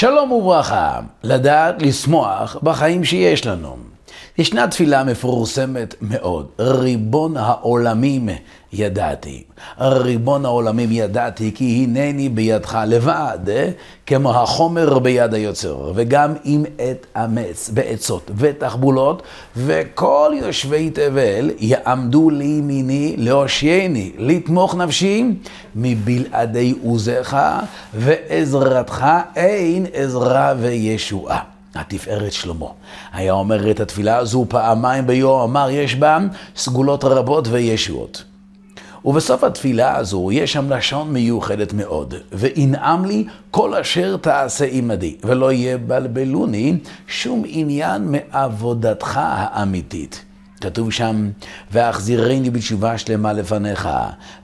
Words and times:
שלום 0.00 0.32
וברכה, 0.32 1.00
לדעת 1.24 1.82
לשמוח 1.82 2.56
בחיים 2.62 3.04
שיש 3.04 3.46
לנו. 3.46 3.76
ישנה 4.38 4.68
תפילה 4.68 5.04
מפורסמת 5.04 5.94
מאוד, 6.00 6.46
ריבון 6.58 7.36
העולמים 7.36 8.28
ידעתי. 8.72 9.42
ריבון 9.80 10.44
העולמים 10.44 10.88
ידעתי 10.92 11.52
כי 11.54 11.84
הנני 11.84 12.28
בידך 12.28 12.78
לבד, 12.86 13.38
כמו 14.06 14.30
החומר 14.30 14.98
ביד 14.98 15.34
היוצר, 15.34 15.92
וגם 15.94 16.34
אם 16.44 16.64
אתאמץ 16.90 17.70
בעצות 17.74 18.30
ותחבולות, 18.36 19.22
וכל 19.56 20.32
יושבי 20.36 20.90
תבל 20.90 21.50
יעמדו 21.58 22.30
לימיני 22.30 23.14
להושיעני, 23.18 24.12
לתמוך 24.18 24.74
נפשי, 24.74 25.24
מבלעדי 25.74 26.74
עוזך 26.82 27.36
ועזרתך 27.94 29.06
אין 29.36 29.86
עזרה 29.92 30.54
וישועה. 30.60 31.57
התפארת 31.78 32.32
שלמה. 32.32 32.66
היה 33.12 33.32
אומר 33.32 33.70
את 33.70 33.80
התפילה 33.80 34.16
הזו 34.16 34.46
פעמיים 34.48 35.06
ביום, 35.06 35.40
אמר 35.40 35.70
יש 35.70 35.94
בה 35.94 36.18
סגולות 36.56 37.04
רבות 37.04 37.48
וישועות. 37.48 38.24
ובסוף 39.04 39.44
התפילה 39.44 39.96
הזו 39.96 40.32
יש 40.32 40.52
שם 40.52 40.72
לשון 40.72 41.12
מיוחדת 41.12 41.72
מאוד, 41.72 42.14
וינעם 42.32 43.04
לי 43.04 43.24
כל 43.50 43.74
אשר 43.74 44.16
תעשה 44.16 44.66
עמדי, 44.70 45.16
ולא 45.24 45.52
יבלבלוני 45.52 46.76
שום 47.06 47.42
עניין 47.46 48.12
מעבודתך 48.12 49.20
האמיתית. 49.22 50.24
כתוב 50.60 50.92
שם, 50.92 51.30
ואחזירני 51.72 52.50
בתשובה 52.50 52.98
שלמה 52.98 53.32
לפניך. 53.32 53.88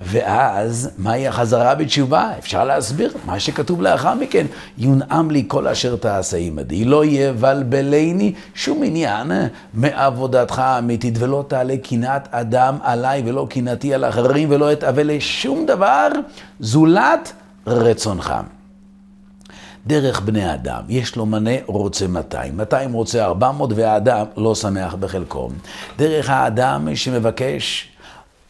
ואז, 0.02 0.90
מהי 0.98 1.28
החזרה 1.28 1.74
בתשובה? 1.74 2.32
אפשר 2.38 2.64
להסביר 2.64 3.12
מה 3.26 3.40
שכתוב 3.40 3.82
לאחר 3.82 4.14
מכן. 4.14 4.46
יונעם 4.78 5.30
לי 5.30 5.44
כל 5.48 5.68
אשר 5.68 5.96
תעשה 5.96 6.36
עמדי, 6.36 6.84
לא 6.84 7.04
יבלבלני 7.04 8.32
שום 8.54 8.82
עניין 8.82 9.32
מעבודתך 9.74 10.58
האמיתית, 10.58 11.14
ולא 11.18 11.44
תעלה 11.48 11.76
קנאת 11.82 12.28
אדם 12.30 12.76
עליי, 12.82 13.22
ולא 13.26 13.46
קנאתי 13.50 13.94
על 13.94 14.04
אחרים, 14.04 14.50
ולא 14.50 14.72
אתאווה 14.72 15.02
לשום 15.02 15.66
דבר 15.66 16.08
זולת 16.60 17.32
רצונך. 17.66 18.34
דרך 19.86 20.20
בני 20.20 20.54
אדם, 20.54 20.82
יש 20.88 21.16
לו 21.16 21.26
מנה 21.26 21.50
רוצה 21.66 22.06
200, 22.06 22.56
200 22.56 22.92
רוצה 22.92 23.24
400 23.24 23.70
והאדם 23.76 24.26
לא 24.36 24.54
שמח 24.54 24.94
בחלקו. 24.94 25.48
דרך 25.98 26.30
האדם 26.30 26.96
שמבקש 26.96 27.93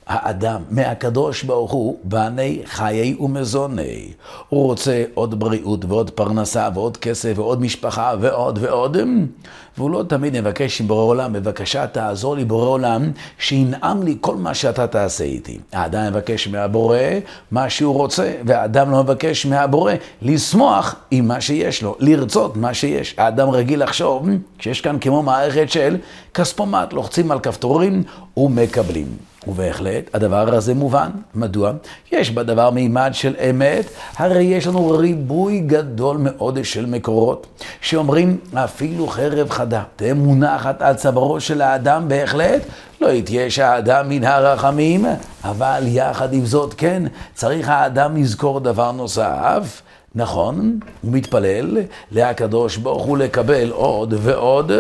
האדם 0.07 0.63
מהקדוש 0.71 1.43
ברוך 1.43 1.73
הוא 1.73 1.99
בני 2.05 2.63
חיי 2.65 3.17
ומזוני. 3.21 4.09
הוא 4.49 4.65
רוצה 4.65 5.05
עוד 5.15 5.41
בריאות 5.41 5.85
ועוד 5.85 6.11
פרנסה 6.11 6.69
ועוד 6.75 6.97
כסף 6.97 7.33
ועוד 7.37 7.63
משפחה 7.63 8.15
ועוד 8.21 8.59
ועוד. 8.63 8.97
והוא 9.79 9.91
לא 9.91 10.05
תמיד 10.09 10.41
מבקש 10.41 10.81
בורא 10.81 11.03
עולם, 11.03 11.33
בבקשה 11.33 11.87
תעזור 11.87 12.37
לי 12.37 12.45
בורא 12.45 12.69
עולם, 12.69 13.11
שינעם 13.39 14.03
לי 14.03 14.17
כל 14.21 14.37
מה 14.37 14.55
שאתה 14.55 14.87
תעשה 14.87 15.25
איתי. 15.25 15.59
האדם 15.73 16.07
מבקש 16.07 16.49
מהבורא 16.49 16.99
מה 17.51 17.71
שהוא 17.71 17.95
רוצה, 17.95 18.33
והאדם 18.47 18.91
לא 18.91 19.03
מבקש 19.03 19.47
מהבורא 19.47 19.93
לשמוח 20.23 20.95
עם 21.11 21.29
מה 21.29 21.41
שיש 21.41 21.83
לו, 21.83 21.97
לרצות 21.99 22.57
מה 22.57 22.75
שיש. 22.75 23.15
האדם 23.19 23.51
רגיל 23.51 23.83
לחשוב 23.83 24.29
שיש 24.59 24.81
כאן 24.81 24.97
כמו 25.01 25.23
מערכת 25.23 25.71
של 25.71 25.97
כספומט, 26.35 26.93
לוחצים 26.93 27.31
על 27.31 27.41
כפתורים 27.41 28.03
ומקבלים. 28.37 29.34
ובהחלט, 29.49 30.15
הדבר 30.15 30.55
הזה 30.55 30.75
מובן. 30.75 31.11
מדוע? 31.35 31.73
יש 32.13 32.31
בדבר 32.31 32.71
מימד 32.71 33.11
של 33.13 33.35
אמת, 33.51 33.87
הרי 34.17 34.43
יש 34.43 34.67
לנו 34.67 34.91
ריבוי 34.91 35.61
גדול 35.61 36.17
מאוד 36.21 36.65
של 36.65 36.87
מקורות, 36.87 37.47
שאומרים, 37.81 38.39
אפילו 38.55 39.07
חרב 39.07 39.51
חדה 39.51 39.83
תהיה 39.97 40.15
מונחת 40.15 40.83
על 40.83 40.95
צווארו 40.95 41.41
של 41.41 41.63
האדם, 41.63 42.09
בהחלט 42.09 42.63
לא 43.01 43.09
יתייש 43.09 43.59
האדם 43.59 44.09
מן 44.09 44.25
הרחמים, 44.25 45.07
אבל 45.45 45.83
יחד 45.87 46.33
עם 46.33 46.45
זאת, 46.45 46.75
כן, 46.77 47.03
צריך 47.35 47.69
האדם 47.69 48.17
לזכור 48.17 48.61
דבר 48.61 48.93
נוסף. 48.93 49.83
נכון, 50.17 50.79
הוא 51.03 51.13
מתפלל 51.13 51.79
להקדוש 52.13 52.77
ברוך 52.77 53.05
הוא 53.05 53.19
לקבל 53.19 53.71
עוד 53.71 54.15
ועוד, 54.17 54.73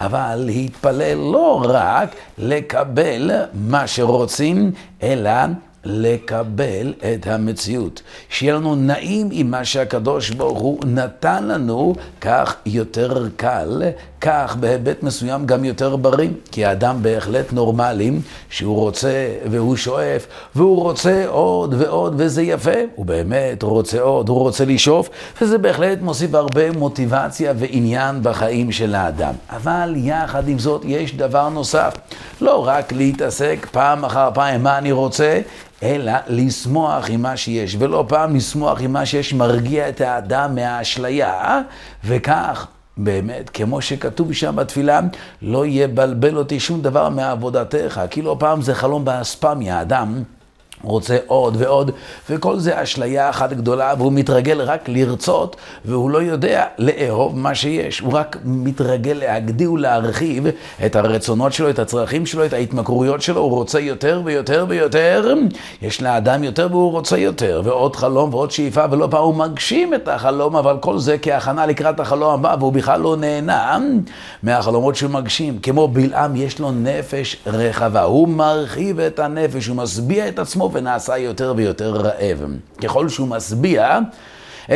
אבל 0.00 0.34
להתפלל 0.36 1.14
לא 1.14 1.64
רק 1.68 2.08
לקבל 2.38 3.30
מה 3.54 3.86
שרוצים, 3.86 4.70
אלא 5.02 5.30
לקבל 5.84 6.92
את 6.98 7.26
המציאות. 7.26 8.02
שיהיה 8.28 8.54
לנו 8.54 8.74
נעים 8.74 9.28
עם 9.32 9.50
מה 9.50 9.64
שהקדוש 9.64 10.30
ברוך 10.30 10.58
הוא 10.58 10.78
נתן 10.86 11.44
לנו, 11.44 11.94
כך 12.20 12.56
יותר 12.66 13.28
קל, 13.36 13.82
כך 14.20 14.56
בהיבט 14.60 15.02
מסוים 15.02 15.46
גם 15.46 15.64
יותר 15.64 15.96
בריא. 15.96 16.28
כי 16.50 16.64
האדם 16.64 17.02
בהחלט 17.02 17.52
נורמלי, 17.52 18.10
שהוא 18.50 18.76
רוצה 18.76 19.28
והוא 19.50 19.76
שואף, 19.76 20.26
והוא 20.54 20.82
רוצה 20.82 21.24
עוד 21.28 21.74
ועוד, 21.78 22.14
וזה 22.16 22.42
יפה. 22.42 22.70
הוא 22.94 23.06
באמת 23.06 23.62
רוצה 23.62 24.00
עוד, 24.00 24.28
הוא 24.28 24.38
רוצה 24.38 24.64
לשאוף, 24.64 25.08
וזה 25.40 25.58
בהחלט 25.58 25.98
מוסיף 26.00 26.34
הרבה 26.34 26.72
מוטיבציה 26.72 27.52
ועניין 27.56 28.22
בחיים 28.22 28.72
של 28.72 28.94
האדם. 28.94 29.34
אבל 29.50 29.94
יחד 29.96 30.48
עם 30.48 30.58
זאת, 30.58 30.82
יש 30.84 31.16
דבר 31.16 31.48
נוסף. 31.48 31.94
לא 32.40 32.66
רק 32.66 32.92
להתעסק 32.92 33.66
פעם 33.70 34.04
אחר 34.04 34.30
פעם 34.34 34.62
מה 34.62 34.78
אני 34.78 34.92
רוצה, 34.92 35.40
אלא 35.82 36.12
לשמוח 36.26 37.10
עם 37.10 37.22
מה 37.22 37.36
שיש, 37.36 37.76
ולא 37.78 38.04
פעם 38.08 38.36
לשמוח 38.36 38.80
עם 38.80 38.92
מה 38.92 39.06
שיש 39.06 39.34
מרגיע 39.34 39.88
את 39.88 40.00
האדם 40.00 40.54
מהאשליה, 40.54 41.60
וכך 42.04 42.66
באמת, 42.96 43.50
כמו 43.50 43.80
שכתוב 43.80 44.32
שם 44.32 44.56
בתפילה, 44.56 45.00
לא 45.42 45.66
יבלבל 45.66 46.36
אותי 46.36 46.60
שום 46.60 46.82
דבר 46.82 47.08
מעבודתך, 47.08 48.00
כי 48.10 48.22
לא 48.22 48.36
פעם 48.38 48.62
זה 48.62 48.74
חלום 48.74 49.04
באספמיה, 49.04 49.80
אדם 49.80 50.22
רוצה 50.82 51.16
עוד 51.26 51.56
ועוד, 51.58 51.90
וכל 52.30 52.58
זה 52.58 52.82
אשליה 52.82 53.30
אחת 53.30 53.52
גדולה, 53.52 53.94
והוא 53.98 54.12
מתרגל 54.12 54.60
רק 54.60 54.88
לרצות, 54.88 55.56
והוא 55.84 56.10
לא 56.10 56.18
יודע 56.18 56.64
לאהוב 56.78 57.38
מה 57.38 57.54
שיש. 57.54 58.00
הוא 58.00 58.12
רק 58.12 58.36
מתרגל 58.44 59.12
להגדיל 59.12 59.68
ולהרחיב 59.68 60.46
את 60.86 60.96
הרצונות 60.96 61.52
שלו, 61.52 61.70
את 61.70 61.78
הצרכים 61.78 62.26
שלו, 62.26 62.44
את 62.44 62.52
ההתמכרויות 62.52 63.22
שלו, 63.22 63.40
הוא 63.40 63.50
רוצה 63.50 63.80
יותר 63.80 64.22
ויותר 64.24 64.66
ויותר. 64.68 65.34
יש 65.82 66.02
לאדם 66.02 66.44
יותר 66.44 66.68
והוא 66.70 66.90
רוצה 66.90 67.18
יותר, 67.18 67.62
ועוד 67.64 67.96
חלום 67.96 68.34
ועוד 68.34 68.50
שאיפה, 68.50 68.84
ולא 68.90 69.08
פעם 69.10 69.22
הוא 69.22 69.34
מגשים 69.34 69.94
את 69.94 70.08
החלום, 70.08 70.56
אבל 70.56 70.76
כל 70.80 70.98
זה 70.98 71.16
כהכנה 71.22 71.66
לקראת 71.66 72.00
החלום 72.00 72.34
הבא, 72.34 72.56
והוא 72.58 72.72
בכלל 72.72 73.00
לא 73.00 73.16
נהנה 73.16 73.78
מהחלומות 74.42 74.96
שהוא 74.96 75.10
מגשים. 75.10 75.58
כמו 75.58 75.88
בלעם, 75.88 76.36
יש 76.36 76.58
לו 76.58 76.72
נפש 76.72 77.36
רחבה, 77.46 78.02
הוא 78.02 78.28
מרחיב 78.28 79.00
את 79.00 79.18
הנפש, 79.18 79.66
הוא 79.66 79.76
משביע 79.76 80.28
את 80.28 80.38
עצמו. 80.38 80.71
ונעשה 80.72 81.18
יותר 81.18 81.54
ויותר 81.56 81.92
רעב. 81.92 82.44
ככל 82.82 83.08
שהוא 83.08 83.28
משביע 83.28 83.98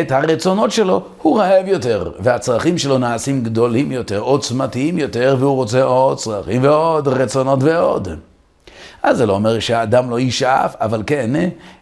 את 0.00 0.12
הרצונות 0.12 0.70
שלו, 0.70 1.02
הוא 1.22 1.38
רעב 1.38 1.68
יותר, 1.68 2.10
והצרכים 2.20 2.78
שלו 2.78 2.98
נעשים 2.98 3.42
גדולים 3.42 3.92
יותר, 3.92 4.18
עוצמתיים 4.18 4.98
יותר, 4.98 5.36
והוא 5.38 5.54
רוצה 5.54 5.82
עוד 5.82 6.18
צרכים 6.18 6.62
ועוד 6.64 7.08
רצונות 7.08 7.58
ועוד. 7.62 8.08
אז 9.02 9.16
זה 9.16 9.26
לא 9.26 9.32
אומר 9.32 9.60
שהאדם 9.60 10.10
לא 10.10 10.20
ישאף, 10.20 10.76
אבל 10.80 11.02
כן, 11.06 11.30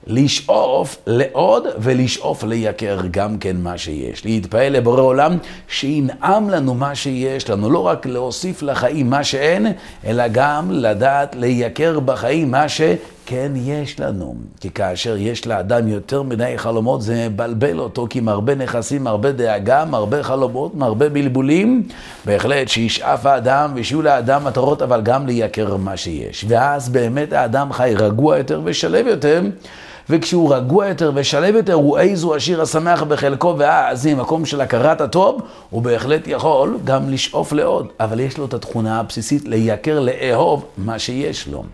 לשאוף 0.07 0.97
לעוד 1.07 1.67
ולשאוף 1.79 2.45
לייקר 2.45 2.99
גם 3.11 3.39
כן 3.39 3.57
מה 3.57 3.79
שיש. 3.79 4.25
להתפעל 4.25 4.73
לבורא 4.73 5.01
עולם 5.01 5.37
שינעם 5.69 6.51
לנו 6.51 6.75
מה 6.75 6.95
שיש 6.95 7.51
לנו, 7.51 7.71
לא 7.71 7.87
רק 7.87 8.07
להוסיף 8.07 8.63
לחיים 8.63 9.11
מה 9.11 9.25
שאין, 9.25 9.67
אלא 10.07 10.25
גם 10.33 10.71
לדעת 10.71 11.37
לייקר 11.39 12.01
בחיים 12.01 12.51
מה 12.51 12.69
שכן 12.69 13.53
יש 13.57 14.01
לנו. 14.01 14.35
כי 14.61 14.71
כאשר 14.71 15.17
יש 15.17 15.47
לאדם 15.47 15.89
יותר 15.89 16.23
מדי 16.23 16.53
חלומות 16.57 17.03
זה 17.03 17.29
מבלבל 17.29 17.79
אותו, 17.79 18.07
כי 18.11 18.21
מרבה 18.21 18.55
נכסים, 18.55 19.05
מרבה 19.05 19.33
דאגה, 19.33 19.85
מרבה 19.85 20.23
חלומות, 20.23 20.75
מרבה 20.75 21.09
בלבולים. 21.09 21.89
בהחלט 22.27 22.69
שישאף 22.69 23.27
האדם 23.27 23.73
ושיהיו 23.75 24.03
לאדם 24.03 24.45
מטרות, 24.45 24.83
אבל 24.83 25.01
גם 25.01 25.27
לייקר 25.27 25.77
מה 25.77 25.97
שיש. 25.97 26.45
ואז 26.49 26.89
באמת 26.89 27.33
האדם 27.33 27.73
חי 27.73 27.95
רגוע 27.97 28.39
יותר 28.39 28.61
ושלב 28.65 29.07
יותר. 29.07 29.43
וכשהוא 30.11 30.55
רגוע 30.55 30.89
יותר 30.89 31.13
ושלב 31.15 31.55
יותר, 31.55 31.73
הוא 31.73 31.99
איזו 31.99 32.35
השיר 32.35 32.63
השמח 32.63 33.03
בחלקו, 33.03 33.55
ואז 33.59 34.07
ממקום 34.07 34.47
של 34.47 34.61
הכרת 34.61 35.01
הטוב, 35.01 35.43
הוא 35.71 35.83
בהחלט 35.83 36.23
יכול 36.27 36.79
גם 36.85 37.11
לשאוף 37.11 37.53
לעוד, 37.53 37.89
אבל 38.01 38.21
יש 38.21 38.39
לו 38.39 38.45
את 38.45 38.55
התכונה 38.55 39.01
הבסיסית 39.01 39.45
לייקר, 39.45 40.01
לאהוב 40.01 40.65
מה 40.79 40.99
שיש 40.99 41.49
לו. 41.49 41.65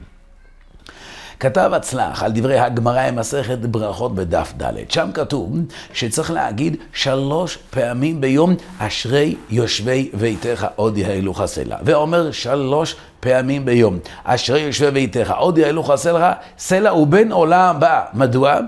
כתב 1.40 1.70
הצלח 1.74 2.22
על 2.22 2.32
דברי 2.32 2.58
הגמרא 2.58 3.00
עם 3.00 3.16
מסכת 3.16 3.58
ברכות 3.58 4.14
בדף 4.14 4.52
ד', 4.62 4.72
שם 4.88 5.10
כתוב 5.14 5.56
שצריך 5.92 6.30
להגיד 6.30 6.76
שלוש 6.92 7.58
פעמים 7.70 8.20
ביום 8.20 8.54
אשרי 8.78 9.36
יושבי 9.50 10.10
ביתך 10.14 10.66
עוד 10.76 10.98
יעלוך 10.98 11.44
סלע. 11.44 11.76
ואומר 11.84 12.30
שלוש 12.30 12.96
פעמים 13.20 13.64
ביום 13.64 13.98
אשרי 14.24 14.60
יושבי 14.60 14.90
ביתך 14.90 15.34
עוד 15.36 15.58
יעלוך 15.58 15.90
סלע, 15.96 16.32
סלע 16.58 16.90
הוא 16.90 17.06
בן 17.06 17.32
עולם 17.32 17.76
הבא. 17.76 18.04
מדוע? 18.14 18.58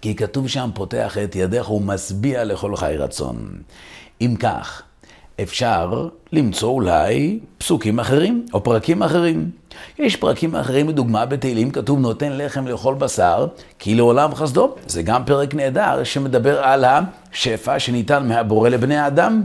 כי 0.00 0.16
כתוב 0.16 0.48
שם, 0.48 0.70
פותח 0.74 1.18
את 1.18 1.36
ידיך 1.36 1.70
ומשביע 1.70 2.44
לכל 2.44 2.76
חי 2.76 2.94
רצון. 2.98 3.48
אם 4.20 4.34
כך, 4.40 4.82
אפשר 5.42 6.08
למצוא 6.32 6.68
אולי 6.68 7.38
פסוקים 7.58 8.00
אחרים 8.00 8.46
או 8.52 8.64
פרקים 8.64 9.02
אחרים. 9.02 9.50
יש 9.98 10.16
פרקים 10.16 10.56
אחרים, 10.56 10.88
לדוגמה 10.88 11.26
בתהילים 11.26 11.70
כתוב 11.70 11.98
נותן 11.98 12.32
לחם 12.32 12.66
לאכול 12.66 12.94
בשר, 12.94 13.46
כי 13.78 13.94
לעולם 13.94 14.34
חסדו. 14.34 14.74
זה 14.86 15.02
גם 15.02 15.24
פרק 15.24 15.54
נהדר 15.54 16.04
שמדבר 16.04 16.62
על 16.62 16.84
השפע 16.84 17.78
שניתן 17.78 18.28
מהבורא 18.28 18.68
לבני 18.68 18.96
האדם. 18.96 19.42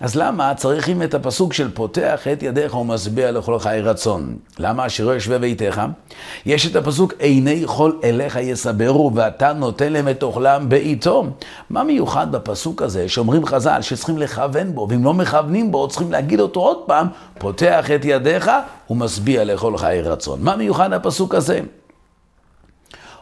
אז 0.00 0.16
למה 0.16 0.54
צריכים 0.54 1.02
את 1.02 1.14
הפסוק 1.14 1.52
של 1.52 1.70
פותח 1.70 2.28
את 2.32 2.42
ידיך 2.42 2.74
ומשביע 2.74 3.30
לכל 3.30 3.58
חי 3.58 3.80
רצון? 3.82 4.36
למה 4.58 4.86
אשר 4.86 5.04
יושבי 5.04 5.38
ביתך? 5.38 5.82
יש 6.46 6.66
את 6.66 6.76
הפסוק 6.76 7.14
עיני 7.18 7.64
כל 7.66 7.92
אליך 8.04 8.36
יסברו 8.36 9.10
ואתה 9.14 9.52
נותן 9.52 9.92
להם 9.92 10.08
את 10.08 10.22
אוכלם 10.22 10.68
בעיתו. 10.68 11.26
מה 11.70 11.84
מיוחד 11.84 12.32
בפסוק 12.32 12.82
הזה 12.82 13.08
שאומרים 13.08 13.46
חז"ל 13.46 13.82
שצריכים 13.82 14.18
לכוון 14.18 14.74
בו, 14.74 14.86
ואם 14.90 15.04
לא 15.04 15.14
מכוונים 15.14 15.72
בו 15.72 15.88
צריכים 15.88 16.12
להגיד 16.12 16.40
אותו 16.40 16.60
עוד 16.60 16.78
פעם, 16.86 17.06
פותח 17.38 17.90
את 17.94 18.04
ידיך 18.04 18.50
ומשביע 18.90 19.44
לכל 19.44 19.76
חי 19.76 20.00
רצון. 20.04 20.38
מה 20.42 20.56
מיוחד 20.56 20.92
הפסוק 20.92 21.34
הזה? 21.34 21.60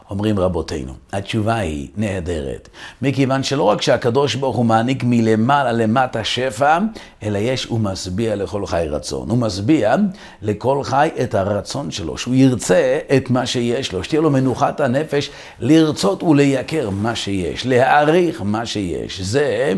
אומרים 0.09 0.39
רבותינו. 0.39 0.93
התשובה 1.13 1.55
היא 1.55 1.87
נהדרת, 1.97 2.69
מכיוון 3.01 3.43
שלא 3.43 3.63
רק 3.63 3.81
שהקדוש 3.81 4.35
ברוך 4.35 4.55
הוא 4.57 4.65
מעניק 4.65 5.03
מלמעלה 5.05 5.71
למטה 5.71 6.23
שפע, 6.23 6.77
אלא 7.23 7.37
יש, 7.37 7.65
הוא 7.65 7.79
משביע 7.79 8.35
לכל 8.35 8.65
חי 8.65 8.85
רצון. 8.89 9.29
הוא 9.29 9.37
משביע 9.37 9.95
לכל 10.41 10.83
חי 10.83 11.09
את 11.23 11.35
הרצון 11.35 11.91
שלו, 11.91 12.17
שהוא 12.17 12.35
ירצה 12.35 12.99
את 13.17 13.29
מה 13.29 13.45
שיש 13.45 13.93
לו, 13.93 14.03
שתהיה 14.03 14.21
לו 14.21 14.31
מנוחת 14.31 14.79
הנפש 14.79 15.29
לרצות 15.59 16.23
ולייקר 16.23 16.89
מה 16.89 17.15
שיש, 17.15 17.65
להעריך 17.65 18.41
מה 18.41 18.65
שיש. 18.65 19.21
זה 19.21 19.73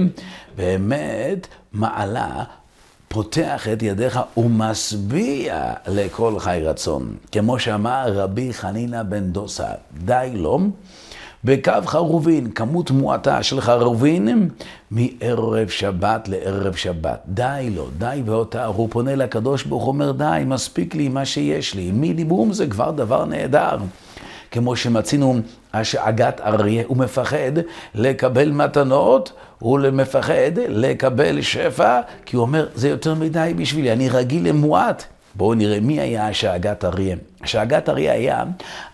באמת 0.55 1.47
מעלה 1.73 2.43
פותח 3.11 3.67
את 3.67 3.83
ידיך 3.83 4.19
ומשביע 4.37 5.73
לכל 5.87 6.39
חי 6.39 6.59
רצון. 6.63 7.15
כמו 7.31 7.59
שאמר 7.59 8.11
רבי 8.13 8.53
חנינא 8.53 9.03
בן 9.03 9.31
דוסה, 9.31 9.67
די 9.93 10.31
לו 10.33 10.59
בקו 11.43 11.71
חרובין, 11.85 12.51
כמות 12.51 12.91
מועטה 12.91 13.43
של 13.43 13.61
חרובין 13.61 14.49
מערב 14.91 15.67
שבת 15.67 16.27
לערב 16.27 16.75
שבת. 16.75 17.21
די 17.27 17.69
לו, 17.75 17.87
די 17.97 18.21
ואותה. 18.25 18.65
הוא 18.65 18.87
פונה 18.91 19.15
לקדוש 19.15 19.63
ברוך 19.63 19.83
הוא 19.83 19.91
אומר, 19.93 20.11
די, 20.11 20.43
מספיק 20.45 20.95
לי 20.95 21.09
מה 21.09 21.25
שיש 21.25 21.75
לי. 21.75 21.91
מינימום 21.91 22.53
זה 22.53 22.67
כבר 22.67 22.91
דבר 22.91 23.25
נהדר. 23.25 23.77
כמו 24.51 24.75
שמצינו 24.75 25.39
השאגת 25.73 26.41
אריה, 26.41 26.83
הוא 26.87 26.97
מפחד 26.97 27.51
לקבל 27.95 28.51
מתנות, 28.51 29.31
הוא 29.59 29.79
מפחד 29.91 30.57
לקבל 30.57 31.41
שפע, 31.41 32.01
כי 32.25 32.35
הוא 32.35 32.41
אומר, 32.41 32.67
זה 32.75 32.89
יותר 32.89 33.13
מדי 33.13 33.53
בשבילי, 33.57 33.93
אני 33.93 34.09
רגיל 34.09 34.47
למועט. 34.49 35.03
בואו 35.35 35.53
נראה 35.53 35.79
מי 35.79 35.99
היה 35.99 36.27
השאגת 36.27 36.85
אריה. 36.85 37.15
השאגת 37.41 37.89
אריה 37.89 38.13
היה 38.13 38.43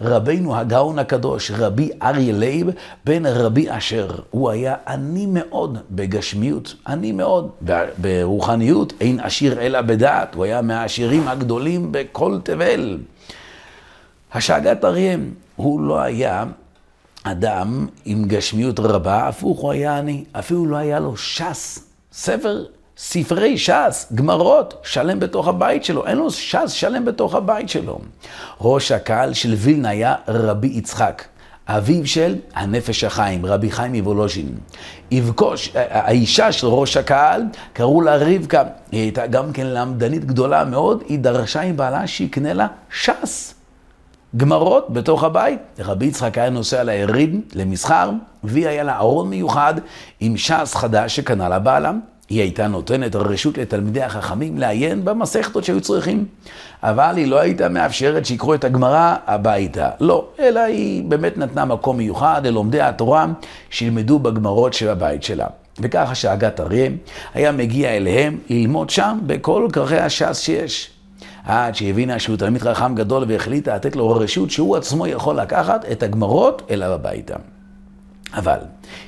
רבינו 0.02 0.58
הגאון 0.58 1.00
הקדוש, 1.00 1.52
רבי 1.52 1.90
אריה 2.04 2.34
לייב, 2.34 2.70
בן 3.06 3.26
רבי 3.26 3.66
אשר. 3.70 4.10
הוא 4.32 4.50
היה 4.50 4.76
עני 4.88 5.26
מאוד 5.26 5.78
בגשמיות, 5.92 6.76
עני 6.88 7.12
מאוד 7.12 7.50
ברוחניות, 7.98 8.94
אין 9.02 9.20
עשיר 9.20 9.62
אלא 9.62 9.82
בדעת. 9.82 10.36
הוא 10.36 10.44
היה 10.44 10.62
מהעשירים 10.62 11.28
הגדולים 11.28 11.92
בכל 11.92 12.40
תבל. 12.44 12.98
השאגת 14.34 14.86
אריה, 14.86 15.18
הוא 15.56 15.82
לא 15.82 16.00
היה 16.00 16.46
אדם 17.28 17.88
עם 18.06 18.26
גשמיות 18.26 18.80
רבה, 18.80 19.28
הפוך 19.28 19.60
הוא 19.60 19.72
היה 19.72 19.98
עני, 19.98 20.24
אפילו 20.32 20.66
לא 20.66 20.76
היה 20.76 21.00
לו 21.00 21.18
ש"ס, 21.18 21.80
ספר, 22.14 22.66
ספרי 22.98 23.58
ש"ס, 23.58 24.12
גמרות, 24.16 24.74
שלם 24.84 25.20
בתוך 25.20 25.48
הבית 25.48 25.84
שלו, 25.84 26.08
אין 26.08 26.18
לו 26.18 26.32
ש"ס 26.32 26.72
שלם 26.72 27.06
בתוך 27.06 27.36
הבית 27.36 27.70
שלו. 27.70 28.00
ראש 28.62 28.92
הקהל 28.92 29.34
של 29.34 29.54
וילנה 29.54 29.90
היה 29.90 30.16
רבי 30.28 30.68
יצחק. 30.68 31.24
אביו 31.68 32.08
של 32.08 32.36
הנפש 32.54 33.04
החיים, 33.04 33.46
רבי 33.46 33.72
חיים 33.72 33.94
מוולוז'ין. 33.94 34.56
יבקוש, 35.12 35.72
האישה 35.76 36.52
של 36.52 36.68
ראש 36.68 36.98
הקהל, 36.98 37.44
קראו 37.74 38.02
לה 38.02 38.16
רבקה, 38.16 38.64
היא 38.92 39.02
הייתה 39.02 39.28
גם 39.28 39.54
כן 39.54 39.68
למדנית 39.68 40.26
גדולה 40.26 40.66
מאוד, 40.66 41.04
היא 41.08 41.20
דרשה 41.20 41.62
עם 41.62 41.78
בעלה 41.78 42.08
שיקנה 42.08 42.54
לה 42.54 42.68
ש"ס. 42.90 43.55
גמרות 44.38 44.90
בתוך 44.90 45.24
הבית. 45.24 45.60
רבי 45.80 46.06
יצחק 46.06 46.38
היה 46.38 46.50
נוסע 46.50 46.84
ליריד, 46.84 47.42
למסחר, 47.54 48.10
והיא 48.44 48.68
היה 48.68 48.84
לה 48.84 48.98
ארון 48.98 49.30
מיוחד 49.30 49.74
עם 50.20 50.38
ש"ס 50.38 50.76
חדש 50.76 51.16
שקנה 51.16 51.50
לה 51.50 51.60
בעלה. 51.60 51.92
היא 52.30 52.42
הייתה 52.42 52.68
נותנת 52.68 53.16
רשות 53.16 53.58
לתלמידי 53.58 54.04
החכמים 54.04 54.58
לעיין 54.58 55.06
במסכתות 55.06 55.64
שהיו 55.64 55.82
צריכים. 55.82 56.26
אבל 56.84 57.18
היא 57.18 57.28
לא 57.28 57.40
הייתה 57.40 57.70
מאפשרת 57.70 58.26
שיקחו 58.26 58.54
את 58.54 58.64
הגמרא 58.64 59.16
הביתה. 59.28 59.90
לא, 60.00 60.28
אלא 60.40 60.60
היא 60.60 61.04
באמת 61.04 61.38
נתנה 61.38 61.66
מקום 61.66 61.98
מיוחד 61.98 62.42
ללומדי 62.46 62.82
התורה 62.82 63.26
שילמדו 63.70 64.20
בגמרות 64.20 64.74
של 64.74 64.90
הבית 64.90 65.24
שלה. 65.24 65.48
וככה 65.80 66.16
שאגת 66.16 66.60
אריה 66.60 66.90
היה 67.34 67.52
מגיע 67.52 67.90
אליהם 67.90 68.38
ללמוד 68.50 68.90
שם 68.90 69.20
בכל 69.26 69.68
כרכי 69.74 69.98
הש"ס 69.98 70.40
שיש. 70.40 70.95
עד 71.46 71.76
שהבינה 71.76 72.20
שהוא 72.20 72.38
תלמיד 72.38 72.62
חכם 72.62 72.96
גדול 72.96 73.26
והחליטה 73.28 73.76
לתת 73.76 73.96
לו 73.96 74.10
רשות 74.10 74.52
שהוא 74.52 74.76
עצמו 74.76 75.08
יכול 75.08 75.40
לקחת 75.40 75.86
את 75.92 76.04
הגמרות 76.04 76.62
אליו 76.72 76.92
הביתה. 76.92 77.36
אבל 78.34 78.58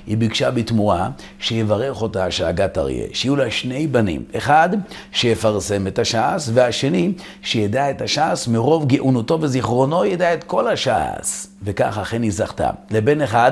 היא 0.08 0.18
ביקשה 0.18 0.52
בתמורה 0.52 1.10
שיברך 1.40 2.02
אותה 2.02 2.32
שאגת 2.32 2.78
אריה, 2.78 3.06
שיהיו 3.14 3.36
לה 3.36 3.52
שני 3.52 3.88
בנים, 3.88 4.24
אחד 4.38 4.70
שיפרסם 5.12 5.88
את 5.88 6.00
הש"ס, 6.00 6.50
והשני 6.54 7.12
שידע 7.42 7.90
את 7.90 8.02
הש"ס 8.02 8.48
מרוב 8.48 8.88
גאונותו 8.88 9.38
וזיכרונו 9.42 10.06
ידע 10.06 10.34
את 10.34 10.44
כל 10.44 10.68
הש"ס. 10.68 11.48
וכך 11.64 11.98
אכן 11.98 12.22
היא 12.22 12.32
זכתה. 12.32 12.70
לבן 12.92 13.22
אחד, 13.22 13.52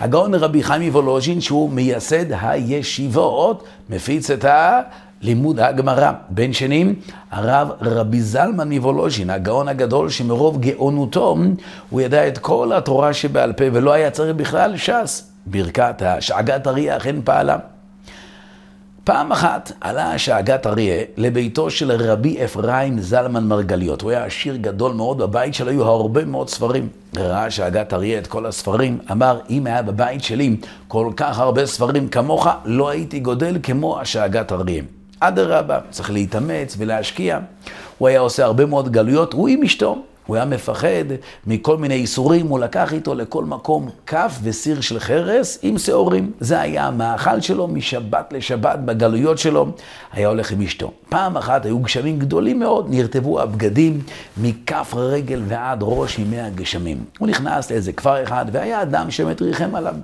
הגאון 0.00 0.34
רבי 0.34 0.62
חיים 0.62 0.92
וולוז'ין 0.92 1.40
שהוא 1.40 1.70
מייסד 1.70 2.26
הישיבות, 2.40 3.64
מפיץ 3.90 4.30
את 4.30 4.44
ה... 4.44 4.80
לימוד 5.26 5.60
הגמרא. 5.60 6.12
בן 6.28 6.52
שני, 6.52 6.94
הרב 7.30 7.68
רבי 7.80 8.20
זלמן 8.20 8.72
מוולוז'ין, 8.72 9.30
הגאון 9.30 9.68
הגדול 9.68 10.10
שמרוב 10.10 10.60
גאונותו, 10.60 11.36
הוא 11.90 12.00
ידע 12.00 12.28
את 12.28 12.38
כל 12.38 12.72
התורה 12.72 13.12
שבעל 13.12 13.52
פה 13.52 13.64
ולא 13.72 13.92
היה 13.92 14.10
צריך 14.10 14.36
בכלל 14.36 14.76
ש"ס. 14.76 15.30
ברכת 15.46 16.02
השאגת 16.02 16.66
אריה 16.66 16.96
אכן 16.96 17.16
פעלה. 17.24 17.56
פעם 19.04 19.32
אחת 19.32 19.72
עלה 19.80 20.18
שאגת 20.18 20.66
אריה 20.66 21.04
לביתו 21.16 21.70
של 21.70 21.92
רבי 21.92 22.44
אפרים 22.44 23.00
זלמן 23.00 23.44
מרגליות. 23.44 24.02
הוא 24.02 24.10
היה 24.10 24.24
עשיר 24.24 24.56
גדול 24.56 24.92
מאוד, 24.92 25.18
בבית 25.18 25.54
שלו 25.54 25.70
היו 25.70 25.84
הרבה 25.84 26.24
מאוד 26.24 26.48
ספרים. 26.48 26.88
ראה 27.16 27.50
שאגת 27.50 27.92
אריה 27.92 28.18
את 28.18 28.26
כל 28.26 28.46
הספרים, 28.46 28.98
אמר, 29.12 29.38
אם 29.50 29.66
היה 29.66 29.82
בבית 29.82 30.24
שלי 30.24 30.56
כל 30.88 31.10
כך 31.16 31.38
הרבה 31.38 31.66
ספרים 31.66 32.08
כמוך, 32.08 32.48
לא 32.64 32.88
הייתי 32.88 33.20
גודל 33.20 33.58
כמו 33.62 34.00
השאגת 34.00 34.52
אריה. 34.52 34.82
אדרבה, 35.20 35.78
צריך 35.90 36.10
להתאמץ 36.10 36.74
ולהשקיע. 36.78 37.38
הוא 37.98 38.08
היה 38.08 38.20
עושה 38.20 38.44
הרבה 38.44 38.66
מאוד 38.66 38.92
גלויות, 38.92 39.32
הוא 39.32 39.48
עם 39.48 39.62
אשתו. 39.62 40.02
הוא 40.26 40.36
היה 40.36 40.44
מפחד 40.44 41.04
מכל 41.46 41.76
מיני 41.76 41.94
איסורים, 41.94 42.46
הוא 42.46 42.58
לקח 42.58 42.92
איתו 42.92 43.14
לכל 43.14 43.44
מקום 43.44 43.88
כף 44.06 44.38
וסיר 44.42 44.80
של 44.80 44.98
חרס 44.98 45.58
עם 45.62 45.78
שעורים. 45.78 46.32
זה 46.40 46.60
היה 46.60 46.86
המאכל 46.86 47.40
שלו 47.40 47.68
משבת 47.68 48.32
לשבת 48.32 48.78
בגלויות 48.78 49.38
שלו, 49.38 49.66
היה 50.12 50.28
הולך 50.28 50.50
עם 50.50 50.62
אשתו. 50.62 50.92
פעם 51.08 51.36
אחת 51.36 51.66
היו 51.66 51.78
גשמים 51.78 52.18
גדולים 52.18 52.58
מאוד, 52.58 52.86
נרטבו 52.90 53.40
הבגדים 53.40 54.00
מכף 54.36 54.94
רגל 54.96 55.42
ועד 55.48 55.78
ראש 55.82 56.18
ימי 56.18 56.40
הגשמים. 56.40 57.04
הוא 57.18 57.28
נכנס 57.28 57.70
לאיזה 57.70 57.92
כפר 57.92 58.22
אחד 58.22 58.46
והיה 58.52 58.82
אדם 58.82 59.10
שבאמת 59.10 59.42
ריחם 59.42 59.74
עליו. 59.74 59.94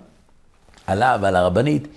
עליו 0.87 1.19
ועל 1.23 1.37
הרבנית. 1.37 1.89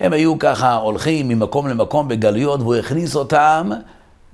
הם 0.00 0.12
היו 0.12 0.38
ככה 0.38 0.74
הולכים 0.74 1.28
ממקום 1.28 1.68
למקום 1.68 2.08
בגלויות, 2.08 2.60
והוא 2.60 2.74
הכניס 2.74 3.16
אותם 3.16 3.70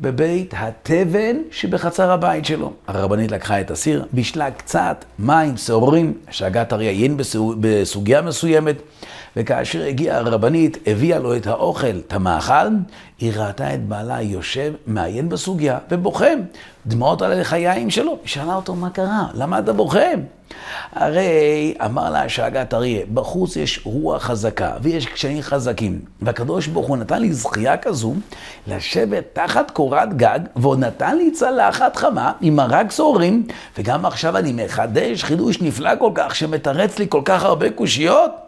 בבית 0.00 0.54
התבן 0.56 1.36
שבחצר 1.50 2.10
הבית 2.10 2.44
שלו. 2.44 2.72
הרבנית 2.86 3.32
לקחה 3.32 3.60
את 3.60 3.70
הסיר, 3.70 4.04
בישלה 4.12 4.50
קצת 4.50 5.04
מים, 5.18 5.56
שעורים, 5.56 6.14
שאגת 6.30 6.72
אריה 6.72 6.90
עיין 6.90 7.16
בסוגיה 7.60 8.22
מסוימת, 8.22 8.76
וכאשר 9.36 9.84
הגיעה 9.84 10.18
הרבנית, 10.18 10.78
הביאה 10.86 11.18
לו 11.18 11.36
את 11.36 11.46
האוכל, 11.46 11.98
את 12.06 12.12
המאכל, 12.12 12.68
היא 13.20 13.32
ראתה 13.36 13.74
את 13.74 13.84
בעלה 13.84 14.22
יושב, 14.22 14.72
מעיין 14.86 15.28
בסוגיה 15.28 15.78
ובוכה, 15.90 16.26
דמעות 16.86 17.22
על 17.22 17.32
הלחיים 17.32 17.90
שלו. 17.90 18.10
היא 18.10 18.28
שאלה 18.28 18.54
אותו, 18.54 18.74
מה 18.74 18.90
קרה? 18.90 19.26
למה 19.34 19.58
אתה 19.58 19.72
בוכה? 19.72 20.06
הרי 20.92 21.74
אמר 21.84 22.10
לה 22.10 22.24
השאגת 22.24 22.74
אריה, 22.74 23.00
בחוץ 23.14 23.56
יש 23.56 23.80
רוח 23.84 24.22
חזקה 24.22 24.72
ויש 24.82 25.06
קשיים 25.06 25.42
חזקים, 25.42 26.00
והקדוש 26.22 26.66
ברוך 26.66 26.86
הוא 26.86 26.96
נתן 26.96 27.20
לי 27.20 27.32
זכייה 27.32 27.76
כזו 27.76 28.14
לשבת 28.66 29.24
תחת 29.32 29.70
קורת 29.70 30.16
גג, 30.16 30.40
ועוד 30.56 30.78
נתן 30.78 31.16
לי 31.16 31.30
צלחת 31.30 31.96
חמה 31.96 32.32
עם 32.40 32.56
מרק 32.56 32.90
סוהרים, 32.90 33.46
וגם 33.78 34.06
עכשיו 34.06 34.36
אני 34.36 34.64
מחדש 34.64 35.24
חידוש 35.24 35.60
נפלא 35.60 35.90
כל 35.98 36.10
כך, 36.14 36.34
שמתרץ 36.34 36.98
לי 36.98 37.06
כל 37.08 37.22
כך 37.24 37.44
הרבה 37.44 37.70
קושיות. 37.70 38.41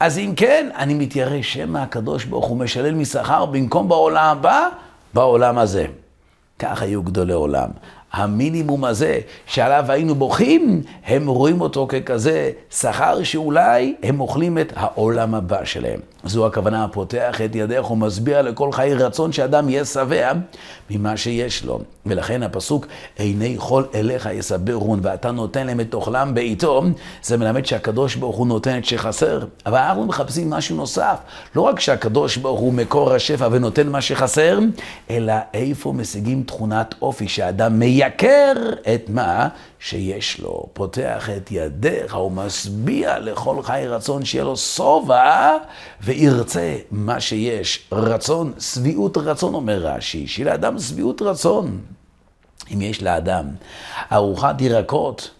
אז 0.00 0.18
אם 0.18 0.32
כן, 0.36 0.68
אני 0.76 0.94
מתיירא 0.94 1.42
שמא 1.42 1.78
הקדוש 1.78 2.24
ברוך 2.24 2.46
הוא 2.46 2.56
משלל 2.56 2.94
משכר 2.94 3.46
במקום 3.46 3.88
בעולם 3.88 4.26
הבא, 4.38 4.68
בעולם 5.14 5.58
הזה. 5.58 5.86
כך 6.58 6.82
היו 6.82 7.02
גדולי 7.02 7.32
עולם. 7.32 7.70
המינימום 8.12 8.84
הזה 8.84 9.18
שעליו 9.46 9.84
היינו 9.88 10.14
בוכים, 10.14 10.82
הם 11.06 11.26
רואים 11.26 11.60
אותו 11.60 11.86
ככזה 11.88 12.50
שכר 12.70 13.22
שאולי 13.22 13.94
הם 14.02 14.20
אוכלים 14.20 14.58
את 14.58 14.72
העולם 14.76 15.34
הבא 15.34 15.64
שלהם. 15.64 16.00
זו 16.24 16.46
הכוונה 16.46 16.84
הפותח 16.84 17.40
את 17.44 17.54
ידך 17.54 17.90
ומשביע 17.90 18.42
לכל 18.42 18.72
חיי 18.72 18.94
רצון 18.94 19.32
שאדם 19.32 19.68
יהיה 19.68 19.84
שבע 19.84 20.32
ממה 20.90 21.16
שיש 21.16 21.64
לו. 21.64 21.80
ולכן 22.06 22.42
הפסוק, 22.42 22.86
עיני 23.18 23.54
חול 23.58 23.86
אליך 23.94 24.28
יסברון 24.32 25.00
ואתה 25.02 25.30
נותן 25.30 25.66
להם 25.66 25.80
את 25.80 25.94
אוכלם 25.94 26.34
בעיתו, 26.34 26.82
זה 27.22 27.36
מלמד 27.36 27.66
שהקדוש 27.66 28.16
ברוך 28.16 28.36
הוא 28.36 28.46
נותן 28.46 28.78
את 28.78 28.84
שחסר. 28.84 29.44
אבל 29.66 29.78
אנחנו 29.78 30.06
מחפשים 30.06 30.50
משהו 30.50 30.76
נוסף. 30.76 31.16
לא 31.56 31.62
רק 31.62 31.80
שהקדוש 31.80 32.36
ברוך 32.36 32.60
הוא 32.60 32.72
מקור 32.72 33.12
השפע 33.12 33.48
ונותן 33.50 33.88
מה 33.88 34.00
שחסר, 34.00 34.58
אלא 35.10 35.34
איפה 35.54 35.92
משיגים 35.92 36.42
תכונת 36.42 36.94
אופי 37.02 37.28
שאדם 37.28 37.78
מייקר 37.98 38.52
את 38.94 39.08
מה 39.08 39.48
שיש 39.78 40.40
לו. 40.40 40.66
פותח 40.72 41.28
את 41.36 41.48
ידיך 41.50 42.16
ומשביע 42.16 43.18
לכל 43.18 43.62
חי 43.62 43.84
רצון 43.88 44.24
שיהיה 44.24 44.44
לו 44.44 44.56
שובע 44.56 45.56
וירצה 46.00 46.76
מה 46.90 47.20
שיש. 47.20 47.88
רצון, 47.92 48.52
שביעות 48.60 49.16
רצון 49.16 49.54
אומר 49.54 49.78
רש"י, 49.78 50.26
שיהיה 50.26 50.50
לאדם 50.50 50.78
שביעות 50.78 51.22
רצון. 51.22 51.80
אם 52.74 52.82
יש 52.82 53.02
לאדם 53.02 53.46
ארוחת 54.12 54.60
ירקות, 54.60 55.30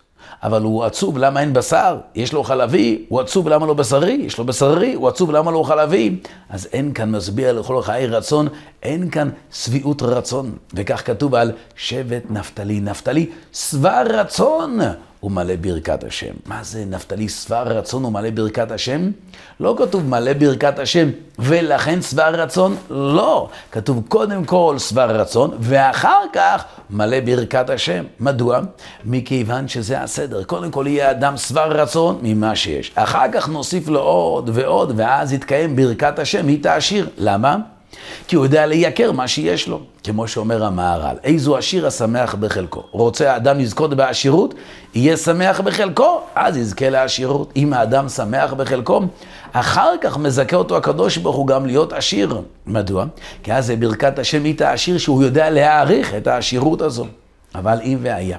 אבל 0.43 0.63
הוא 0.63 0.85
עצוב 0.85 1.19
למה 1.19 1.41
אין 1.41 1.53
בשר, 1.53 1.97
יש 2.15 2.33
לו 2.33 2.45
חלבי, 2.45 3.05
הוא 3.09 3.21
עצוב 3.21 3.49
למה 3.49 3.67
לא 3.67 3.75
בשרי, 3.75 4.13
יש 4.13 4.39
לו 4.39 4.45
בשרי, 4.45 4.95
הוא 4.95 5.09
עצוב 5.09 5.31
למה 5.31 5.51
לא 5.51 5.63
חלבי. 5.63 6.17
אז 6.51 6.69
אין 6.73 6.93
כאן 6.93 7.11
משביע 7.11 7.53
לכל 7.53 7.83
חיי 7.83 8.07
רצון, 8.07 8.49
אין 8.83 9.11
כאן 9.11 9.31
שביעות 9.53 10.03
רצון. 10.03 10.53
וכך 10.75 11.07
כתוב 11.07 11.35
על 11.35 11.53
שבט 11.77 12.23
נפתלי. 12.31 12.81
נפתלי 12.81 13.27
שבע 13.53 14.03
רצון 14.03 14.79
ומלא 15.23 15.55
ברכת 15.61 16.05
השם. 16.05 16.33
מה 16.47 16.59
זה 16.63 16.85
נפתלי 16.85 17.29
שבע 17.29 17.63
רצון 17.63 18.05
ומלא 18.05 18.31
ברכת 18.31 18.71
השם? 18.71 19.11
לא 19.61 19.77
כתוב 19.79 20.07
מלא 20.07 20.33
ברכת 20.33 20.79
השם 20.79 21.09
ולכן 21.39 22.03
שבע 22.03 22.29
רצון, 22.29 22.77
לא. 22.91 23.49
כתוב 23.73 24.03
קודם 24.09 24.45
כל 24.45 24.77
שבע 24.79 25.07
רצון 25.07 25.51
ואחר 25.61 26.23
כך 26.33 26.65
מלא 26.91 27.21
ברכת 27.21 27.71
השם. 27.71 28.05
מדוע? 28.21 28.61
מכיוון 29.05 29.69
שזה 29.69 30.01
הסדר. 30.03 30.45
קודם 30.45 30.71
כל 30.71 30.85
יהיה 30.89 31.11
אדם 31.11 31.37
שבע 31.37 31.67
רצון 31.67 32.19
ממה 32.23 32.57
שיש. 32.57 32.93
אחר 32.95 33.33
כך 33.33 33.49
נוסיף 33.49 33.89
לו 33.89 34.01
עוד 34.01 34.51
ועוד 34.53 34.93
ואז 34.97 35.33
יתקיים 35.33 35.77
ברכת 35.77 36.19
השם, 36.19 36.49
היא 36.49 36.63
תעשיר. 36.63 37.09
למה? 37.19 37.57
כי 38.29 38.37
הוא 38.37 38.45
יודע 38.45 38.67
לייקר 38.67 39.13
מה 39.13 39.29
שיש 39.29 39.69
לו. 39.69 39.81
כמו 40.05 40.29
שאומר 40.29 40.65
המהר"ל, 40.65 41.17
איזו 41.25 41.57
עשיר 41.57 41.87
השמח 41.87 42.35
בחלקו. 42.35 42.83
רוצה 42.91 43.33
האדם 43.33 43.59
לזכות 43.59 43.95
בעשירות, 43.95 44.55
יהיה 44.95 45.17
שמח 45.17 45.61
בחלקו, 45.61 46.21
אז 46.35 46.57
יזכה 46.57 46.91
לעשירות. 46.91 47.53
אם 47.57 47.73
האדם 47.73 48.09
שמח 48.09 48.53
בחלקו, 48.53 49.01
אחר 49.53 49.93
כך 50.01 50.19
מזכה 50.19 50.57
אותו 50.57 50.77
הקדוש 50.77 51.17
ברוך 51.17 51.37
הוא 51.37 51.47
גם 51.47 51.67
להיות 51.67 51.93
עשיר. 51.93 52.41
מדוע? 52.67 53.05
כי 53.43 53.53
אז 53.53 53.67
זה 53.67 53.77
ברכת 53.77 54.19
השם 54.19 54.45
איתה 54.45 54.73
עשיר 54.73 54.99
שהוא 54.99 55.23
יודע 55.23 55.51
להעריך 55.51 56.15
את 56.15 56.27
העשירות 56.27 56.83
הזו. 56.83 57.07
אבל 57.55 57.79
אם 57.85 57.99
והיה, 58.03 58.37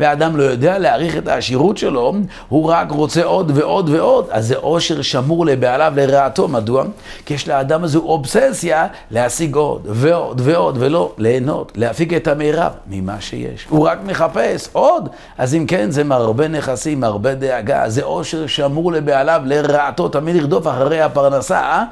והאדם 0.00 0.36
לא 0.36 0.42
יודע 0.42 0.78
להעריך 0.78 1.16
את 1.16 1.28
העשירות 1.28 1.78
שלו, 1.78 2.14
הוא 2.48 2.70
רק 2.70 2.90
רוצה 2.90 3.24
עוד 3.24 3.52
ועוד 3.54 3.88
ועוד, 3.88 4.26
אז 4.30 4.46
זה 4.46 4.56
עושר 4.56 5.02
שמור 5.02 5.46
לבעליו 5.46 5.92
לרעתו. 5.96 6.48
מדוע? 6.48 6.84
כי 7.26 7.34
יש 7.34 7.48
לאדם 7.48 7.84
הזה 7.84 7.98
אובססיה 7.98 8.86
להשיג 9.10 9.54
עוד 9.54 9.86
ועוד 9.90 10.40
ועוד, 10.44 10.76
ולא 10.80 11.12
ליהנות, 11.18 11.72
להפיק 11.76 12.12
את 12.12 12.28
המירב 12.28 12.72
ממה 12.86 13.20
שיש. 13.20 13.66
הוא 13.68 13.88
רק 13.88 13.98
מחפש 14.06 14.68
עוד, 14.72 15.08
אז 15.38 15.54
אם 15.54 15.66
כן, 15.66 15.90
זה 15.90 16.04
מרבה 16.04 16.48
נכסים, 16.48 17.00
מרבה 17.00 17.34
דאגה, 17.34 17.88
זה 17.88 18.04
עושר 18.04 18.46
שמור 18.46 18.92
לבעליו 18.92 19.42
לרעתו, 19.44 20.08
תמיד 20.08 20.36
לרדוף 20.36 20.66
אחרי 20.66 21.00
הפרנסה. 21.00 21.84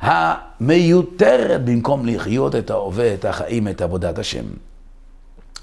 המיותרת 0.00 1.64
במקום 1.64 2.06
לחיות 2.06 2.54
את 2.54 2.70
ההווה, 2.70 3.14
את 3.14 3.24
החיים, 3.24 3.68
את 3.68 3.82
עבודת 3.82 4.18
השם. 4.18 4.44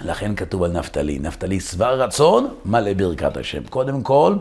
לכן 0.01 0.35
כתוב 0.35 0.63
על 0.63 0.71
נפתלי, 0.71 1.19
נפתלי 1.19 1.59
שבע 1.59 1.89
רצון, 1.89 2.53
מלא 2.65 2.93
ברכת 2.93 3.37
השם. 3.37 3.63
קודם 3.63 4.01
כל, 4.01 4.35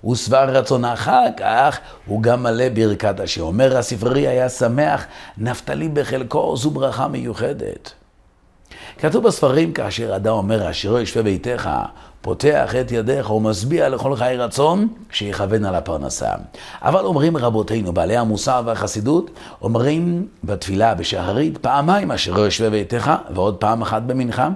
הוא 0.00 0.16
שבע 0.16 0.44
רצון, 0.44 0.84
אחר 0.84 1.24
כך 1.36 1.78
הוא 2.06 2.22
גם 2.22 2.42
מלא 2.42 2.68
ברכת 2.74 3.20
השם. 3.20 3.40
אומר 3.40 3.76
הספרי 3.76 4.26
היה 4.26 4.48
שמח, 4.48 5.06
נפתלי 5.38 5.88
בחלקו 5.88 6.56
זו 6.56 6.70
ברכה 6.70 7.08
מיוחדת. 7.08 7.92
כתוב 8.98 9.26
בספרים, 9.26 9.72
כאשר 9.72 10.16
אדם 10.16 10.32
אומר, 10.32 10.70
אשירו 10.70 10.98
ישווה 10.98 11.22
ביתך, 11.22 11.70
פותח 12.26 12.74
את 12.80 12.92
ידיך 12.92 13.30
ומשביע 13.30 13.88
לכל 13.88 14.16
חיי 14.16 14.36
רצון, 14.36 14.88
שיכוון 15.10 15.64
על 15.64 15.74
הפרנסה. 15.74 16.30
אבל 16.82 17.04
אומרים 17.04 17.36
רבותינו, 17.36 17.92
בעלי 17.92 18.16
המוסר 18.16 18.62
והחסידות, 18.64 19.30
אומרים 19.62 20.26
בתפילה 20.44 20.94
בשחרית 20.94 21.58
פעמיים 21.58 22.10
אשירו 22.12 22.46
ישווה 22.46 22.70
ביתך, 22.70 23.12
ועוד 23.34 23.56
פעם 23.56 23.82
אחת 23.82 24.02
במנחה. 24.02 24.48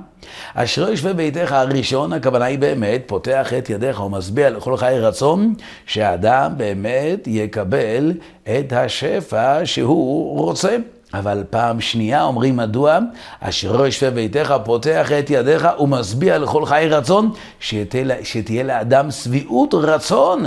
אשירו 0.54 0.90
ישווה 0.90 1.12
ביתך 1.12 1.52
הראשון, 1.52 2.12
הכוונה 2.12 2.44
היא 2.44 2.58
באמת, 2.58 3.02
פותח 3.06 3.52
את 3.58 3.70
ידיך 3.70 4.00
ומשביע 4.00 4.50
לכל 4.50 4.76
חיי 4.76 5.00
רצון, 5.00 5.54
שהאדם 5.86 6.52
באמת 6.56 7.26
יקבל 7.26 8.12
את 8.42 8.72
השפע 8.72 9.60
שהוא 9.64 10.40
רוצה. 10.40 10.76
אבל 11.14 11.44
פעם 11.50 11.80
שנייה 11.80 12.22
אומרים 12.22 12.56
מדוע, 12.56 12.98
אשר 13.40 13.76
לא 13.76 13.86
ישווה 13.88 14.10
ביתך, 14.10 14.54
פותח 14.64 15.12
את 15.12 15.30
ידיך 15.30 15.68
ומשביע 15.80 16.38
לכל 16.38 16.66
חיי 16.66 16.88
רצון, 16.88 17.32
שתהיה, 17.60 18.24
שתהיה 18.24 18.62
לאדם 18.62 19.10
שביעות 19.10 19.74
רצון. 19.74 20.44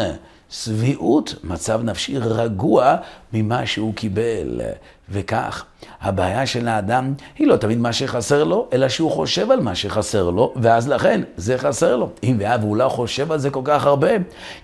שביעות, 0.50 1.36
מצב 1.44 1.82
נפשי 1.84 2.18
רגוע 2.18 2.96
ממה 3.34 3.66
שהוא 3.66 3.94
קיבל. 3.94 4.62
וכך, 5.10 5.66
הבעיה 6.02 6.46
של 6.46 6.68
האדם 6.68 7.14
היא 7.38 7.48
לא 7.48 7.56
תמיד 7.56 7.78
מה 7.78 7.94
שחסר 7.94 8.44
לו, 8.44 8.68
אלא 8.74 8.90
שהוא 8.90 9.12
חושב 9.12 9.52
על 9.52 9.60
מה 9.60 9.76
שחסר 9.76 10.30
לו, 10.30 10.54
ואז 10.56 10.88
לכן 10.88 11.22
זה 11.38 11.58
חסר 11.58 11.96
לו. 11.96 12.10
אם 12.24 12.36
והיה 12.40 12.58
והוא 12.62 12.78
לא 12.78 12.90
חושב 12.90 13.32
על 13.32 13.40
זה 13.40 13.50
כל 13.50 13.62
כך 13.64 13.86
הרבה, 13.86 14.10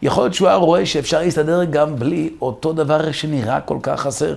יכול 0.01 0.23
להיות 0.23 0.33
שהוא 0.33 0.47
היה 0.47 0.57
רואה 0.57 0.85
שאפשר 0.85 1.19
להסתדר 1.19 1.63
גם 1.63 1.95
בלי 1.95 2.29
אותו 2.41 2.73
דבר 2.73 3.11
שנראה 3.11 3.61
כל 3.61 3.77
כך 3.83 4.01
חסר. 4.01 4.33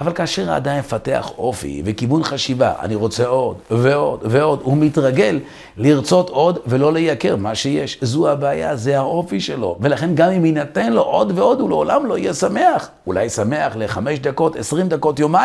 אבל 0.00 0.12
כאשר 0.12 0.50
האדם 0.52 0.78
מפתח 0.78 1.30
אופי 1.38 1.82
וכיוון 1.84 2.22
חשיבה, 2.22 2.72
אני 2.82 2.94
רוצה 2.94 3.26
עוד 3.26 3.56
ועוד 3.70 4.20
ועוד, 4.22 4.60
הוא 4.62 4.76
מתרגל 4.76 5.40
לרצות 5.76 6.30
עוד 6.30 6.58
ולא 6.66 6.92
לייקר 6.92 7.36
מה 7.36 7.54
שיש. 7.54 7.98
זו 8.02 8.30
הבעיה, 8.30 8.76
זה 8.76 8.98
האופי 8.98 9.40
שלו. 9.40 9.76
ולכן 9.80 10.14
גם 10.14 10.30
אם 10.30 10.44
יינתן 10.44 10.92
לו 10.92 11.02
עוד 11.02 11.38
ועוד, 11.38 11.60
הוא 11.60 11.70
לעולם 11.70 12.06
לא 12.06 12.18
יהיה 12.18 12.34
שמח. 12.34 12.88
אולי 13.06 13.28
שמח 13.28 13.76
לחמש 13.76 14.18
דקות, 14.18 14.56
עשרים 14.56 14.88
דקות, 14.88 15.18
יומיים, 15.18 15.35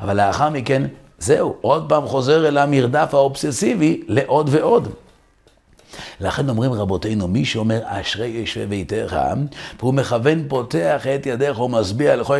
אבל 0.00 0.26
לאחר 0.26 0.50
מכן, 0.50 0.82
זהו, 1.18 1.56
עוד 1.60 1.88
פעם 1.88 2.06
חוזר 2.06 2.48
אל 2.48 2.58
המרדף 2.58 3.14
האובססיבי 3.14 4.02
לעוד 4.08 4.48
ועוד. 4.52 4.88
לכן 6.20 6.48
אומרים 6.48 6.72
רבותינו, 6.72 7.28
מי 7.28 7.44
שאומר 7.44 7.80
אשרי 7.84 8.26
ישבי 8.26 8.66
ביתך, 8.66 9.16
והוא 9.80 9.94
מכוון 9.94 10.44
פותח 10.48 11.06
את 11.14 11.26
ידך 11.26 11.60
ומשביע 11.60 12.16
לכל, 12.16 12.38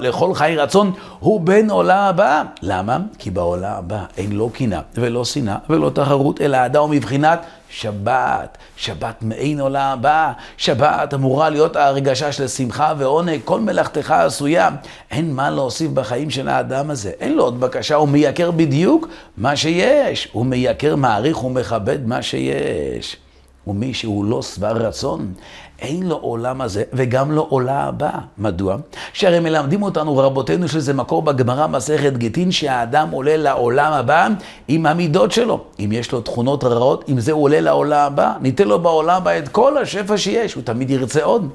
לכל 0.00 0.34
חי 0.34 0.54
רצון, 0.56 0.92
הוא 1.18 1.40
בן 1.40 1.70
עולם 1.70 1.98
הבא. 1.98 2.42
למה? 2.62 2.98
כי 3.18 3.30
בעולם 3.30 3.72
הבא 3.72 4.04
אין 4.16 4.32
לא 4.32 4.50
קנאה 4.52 4.80
ולא 4.94 5.24
שנאה 5.24 5.56
ולא 5.70 5.90
תחרות, 5.94 6.40
אלא 6.40 6.66
אדם 6.66 6.90
מבחינת 6.90 7.40
שבת, 7.70 8.58
שבת 8.76 9.22
מעין 9.22 9.60
עולם 9.60 9.92
הבא, 9.92 10.32
שבת 10.56 11.14
אמורה 11.14 11.50
להיות 11.50 11.76
הרגשה 11.76 12.32
של 12.32 12.48
שמחה 12.48 12.94
ועונג, 12.98 13.40
כל 13.44 13.60
מלאכתך 13.60 14.10
עשויה. 14.10 14.70
אין 15.10 15.32
מה 15.32 15.50
להוסיף 15.50 15.90
בחיים 15.90 16.30
של 16.30 16.48
האדם 16.48 16.90
הזה, 16.90 17.12
אין 17.20 17.34
לו 17.34 17.44
עוד 17.44 17.60
בקשה, 17.60 17.94
הוא 17.94 18.08
מייקר 18.08 18.50
בדיוק 18.50 19.08
מה 19.36 19.56
שיש, 19.56 20.28
הוא 20.32 20.46
מייקר, 20.46 20.96
מעריך 20.96 21.44
ומכבד 21.44 22.06
מה 22.06 22.22
שיש. 22.22 23.16
ומי 23.70 23.94
שהוא 23.94 24.24
לא 24.24 24.42
שבע 24.42 24.72
רצון, 24.72 25.32
אין 25.80 26.02
לו 26.02 26.16
עולם 26.16 26.60
הזה 26.60 26.82
וגם 26.92 27.32
לא 27.32 27.46
עולה 27.48 27.84
הבא. 27.84 28.10
מדוע? 28.38 28.76
שהרי 29.12 29.40
מלמדים 29.40 29.82
אותנו 29.82 30.16
רבותינו 30.16 30.68
שזה 30.68 30.94
מקור 30.94 31.22
בגמרא 31.22 31.66
מסכת 31.66 32.16
גיטין 32.16 32.52
שהאדם 32.52 33.08
עולה 33.10 33.36
לעולם 33.36 33.92
הבא 33.92 34.28
עם 34.68 34.86
המידות 34.86 35.32
שלו. 35.32 35.60
אם 35.80 35.92
יש 35.92 36.12
לו 36.12 36.20
תכונות 36.20 36.64
רעות, 36.64 37.04
עם 37.06 37.20
זה 37.20 37.32
הוא 37.32 37.42
עולה 37.42 37.60
לעולם 37.60 38.06
הבא, 38.06 38.32
ניתן 38.40 38.68
לו 38.68 38.78
בעולם 38.78 39.16
הבא 39.16 39.38
את 39.38 39.48
כל 39.48 39.78
השפע 39.78 40.18
שיש, 40.18 40.54
הוא 40.54 40.62
תמיד 40.62 40.90
ירצה 40.90 41.24
עוד. 41.24 41.48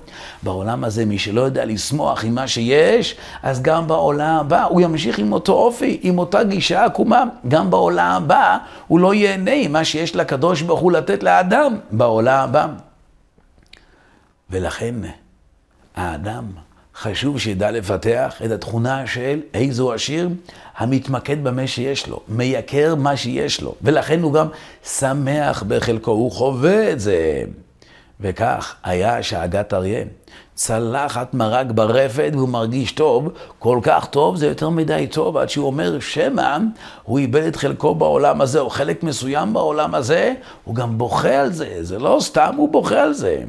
בעולם 0.44 0.84
הזה 0.84 1.06
מי 1.06 1.20
שלא 1.20 1.42
יודע 1.42 1.66
לשמוח 1.66 2.26
עם 2.26 2.36
מה 2.36 2.48
שיש, 2.48 3.16
אז 3.44 3.62
גם 3.62 3.88
בעולם 3.88 4.36
הבא 4.40 4.64
הוא 4.64 4.82
ימשיך 4.82 5.20
עם 5.20 5.34
אותו 5.34 5.54
אופי, 5.54 6.00
עם 6.02 6.20
אותה 6.20 6.44
גישה 6.44 6.86
עקומה. 6.86 7.24
גם 7.48 7.70
בעולם 7.70 8.12
הבא 8.24 8.58
הוא 8.88 9.00
לא 9.00 9.14
ייהנה 9.14 9.54
עם 9.54 9.72
מה 9.72 9.84
שיש 9.84 10.16
לקדוש 10.16 10.62
ברוך 10.62 10.80
הוא 10.80 10.92
לתת 10.92 11.24
לאדם 11.24 11.76
בעולם 12.06 12.44
הבא. 12.44 12.68
ולכן 14.50 14.96
האדם 15.96 16.46
חשוב 16.96 17.40
שידע 17.40 17.72
לפתח 17.72 18.42
את 18.46 18.52
התכונה 18.52 19.08
של 19.08 19.42
איזו 19.54 19.94
עשיר 19.94 20.30
המתמקד 20.78 21.44
במה 21.44 21.68
שיש 21.68 22.08
לו, 22.08 22.20
מייקר 22.28 22.96
מה 22.96 23.18
שיש 23.18 23.62
לו, 23.62 23.76
ולכן 23.82 24.22
הוא 24.22 24.34
גם 24.34 24.48
שמח 24.84 25.64
בחלקו, 25.68 26.12
הוא 26.12 26.32
חווה 26.32 26.92
את 26.92 27.00
זה. 27.00 27.44
וכך 28.20 28.76
היה 28.84 29.24
שאגת 29.24 29.74
אריה, 29.74 30.06
צלחת 30.56 31.34
מרק 31.34 31.68
ברפת 31.72 32.32
והוא 32.34 32.50
מרגיש 32.50 32.92
טוב, 32.92 33.30
כל 33.60 33.80
כך 33.84 34.06
טוב, 34.06 34.36
זה 34.36 34.48
יותר 34.48 34.70
מדי 34.70 35.08
טוב, 35.12 35.38
עד 35.38 35.50
שהוא 35.50 35.68
אומר 35.68 36.00
שמא 36.00 36.58
הוא 37.04 37.20
איבד 37.20 37.44
את 37.44 37.56
חלקו 37.56 37.96
בעולם 37.96 38.42
הזה, 38.42 38.60
או 38.60 38.70
חלק 38.70 39.04
מסוים 39.04 39.54
בעולם 39.54 39.96
הזה, 39.96 40.34
הוא 40.64 40.76
גם 40.76 40.98
בוכה 40.98 41.40
על 41.40 41.52
זה, 41.52 41.78
זה 41.82 42.00
לא 42.00 42.18
סתם 42.22 42.54
הוא 42.58 42.72
בוכה 42.72 43.02
על 43.02 43.14
זה. 43.14 43.44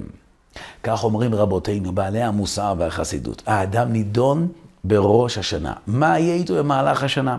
כך 0.83 1.05
אומרים 1.05 1.35
רבותינו, 1.35 1.93
בעלי 1.93 2.23
המוסר 2.23 2.75
והחסידות. 2.79 3.43
האדם 3.47 3.93
נידון 3.93 4.49
בראש 4.89 5.39
השנה. 5.39 5.73
מה 5.87 6.19
יהיה 6.19 6.35
איתו 6.35 6.55
במהלך 6.55 7.03
השנה? 7.03 7.37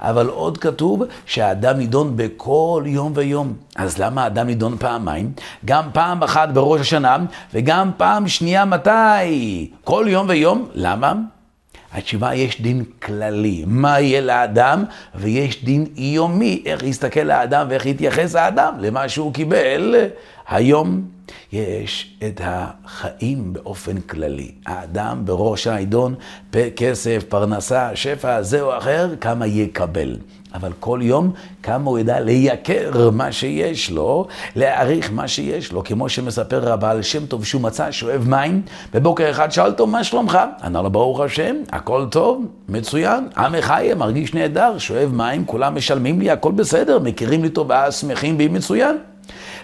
אבל 0.00 0.26
עוד 0.26 0.58
כתוב 0.58 1.02
שהאדם 1.26 1.78
נידון 1.78 2.12
בכל 2.16 2.82
יום 2.86 3.12
ויום. 3.14 3.52
אז 3.76 3.98
למה 3.98 4.22
האדם 4.22 4.46
נידון 4.46 4.76
פעמיים? 4.78 5.32
גם 5.64 5.84
פעם 5.92 6.22
אחת 6.22 6.48
בראש 6.48 6.80
השנה, 6.80 7.16
וגם 7.54 7.90
פעם 7.96 8.28
שנייה 8.28 8.64
מתי? 8.64 9.70
כל 9.84 10.06
יום 10.08 10.28
ויום? 10.28 10.68
למה? 10.74 11.14
התשובה, 11.92 12.34
יש 12.34 12.60
דין 12.62 12.84
כללי, 13.02 13.64
מה 13.66 14.00
יהיה 14.00 14.20
לאדם, 14.20 14.84
ויש 15.14 15.64
דין 15.64 15.86
יומי, 15.96 16.62
איך 16.66 16.82
יסתכל 16.82 17.30
האדם 17.30 17.66
ואיך 17.70 17.86
יתייחס 17.86 18.34
האדם 18.34 18.74
למה 18.80 19.08
שהוא 19.08 19.34
קיבל 19.34 19.94
היום. 20.48 21.15
יש 21.52 22.16
את 22.28 22.40
החיים 22.44 23.52
באופן 23.52 24.00
כללי. 24.00 24.50
האדם 24.66 25.22
בראש 25.24 25.66
העידון, 25.66 26.14
כסף, 26.76 27.24
פרנסה, 27.28 27.90
שפע, 27.94 28.42
זה 28.42 28.60
או 28.60 28.78
אחר, 28.78 29.14
כמה 29.20 29.46
יקבל. 29.46 30.16
אבל 30.54 30.72
כל 30.80 31.00
יום 31.02 31.32
כמה 31.62 31.90
הוא 31.90 31.98
ידע 31.98 32.20
לייקר 32.20 33.10
מה 33.10 33.32
שיש 33.32 33.90
לו, 33.90 34.26
להעריך 34.56 35.12
מה 35.12 35.28
שיש 35.28 35.72
לו, 35.72 35.84
כמו 35.84 36.08
שמספר 36.08 36.72
הבעל 36.72 37.02
שם 37.02 37.26
טוב 37.26 37.44
שהוא 37.44 37.62
מצא 37.62 37.90
שואב 37.90 38.24
מים, 38.28 38.62
בבוקר 38.94 39.30
אחד 39.30 39.52
שאל 39.52 39.66
אותו, 39.66 39.86
מה 39.86 40.04
שלומך? 40.04 40.38
ענה 40.62 40.82
לו, 40.82 40.90
ברוך 40.90 41.20
השם, 41.20 41.56
הכל 41.72 42.06
טוב, 42.10 42.44
מצוין, 42.68 43.28
עם 43.36 43.54
חיה, 43.60 43.94
מרגיש 43.94 44.34
נהדר, 44.34 44.78
שואב 44.78 45.12
מים, 45.14 45.44
כולם 45.44 45.74
משלמים 45.74 46.20
לי, 46.20 46.30
הכל 46.30 46.52
בסדר, 46.52 46.98
מכירים 46.98 47.42
לי 47.42 47.50
טובה, 47.50 47.90
שמחים 47.92 48.38
בי 48.38 48.48
מצוין. 48.48 48.96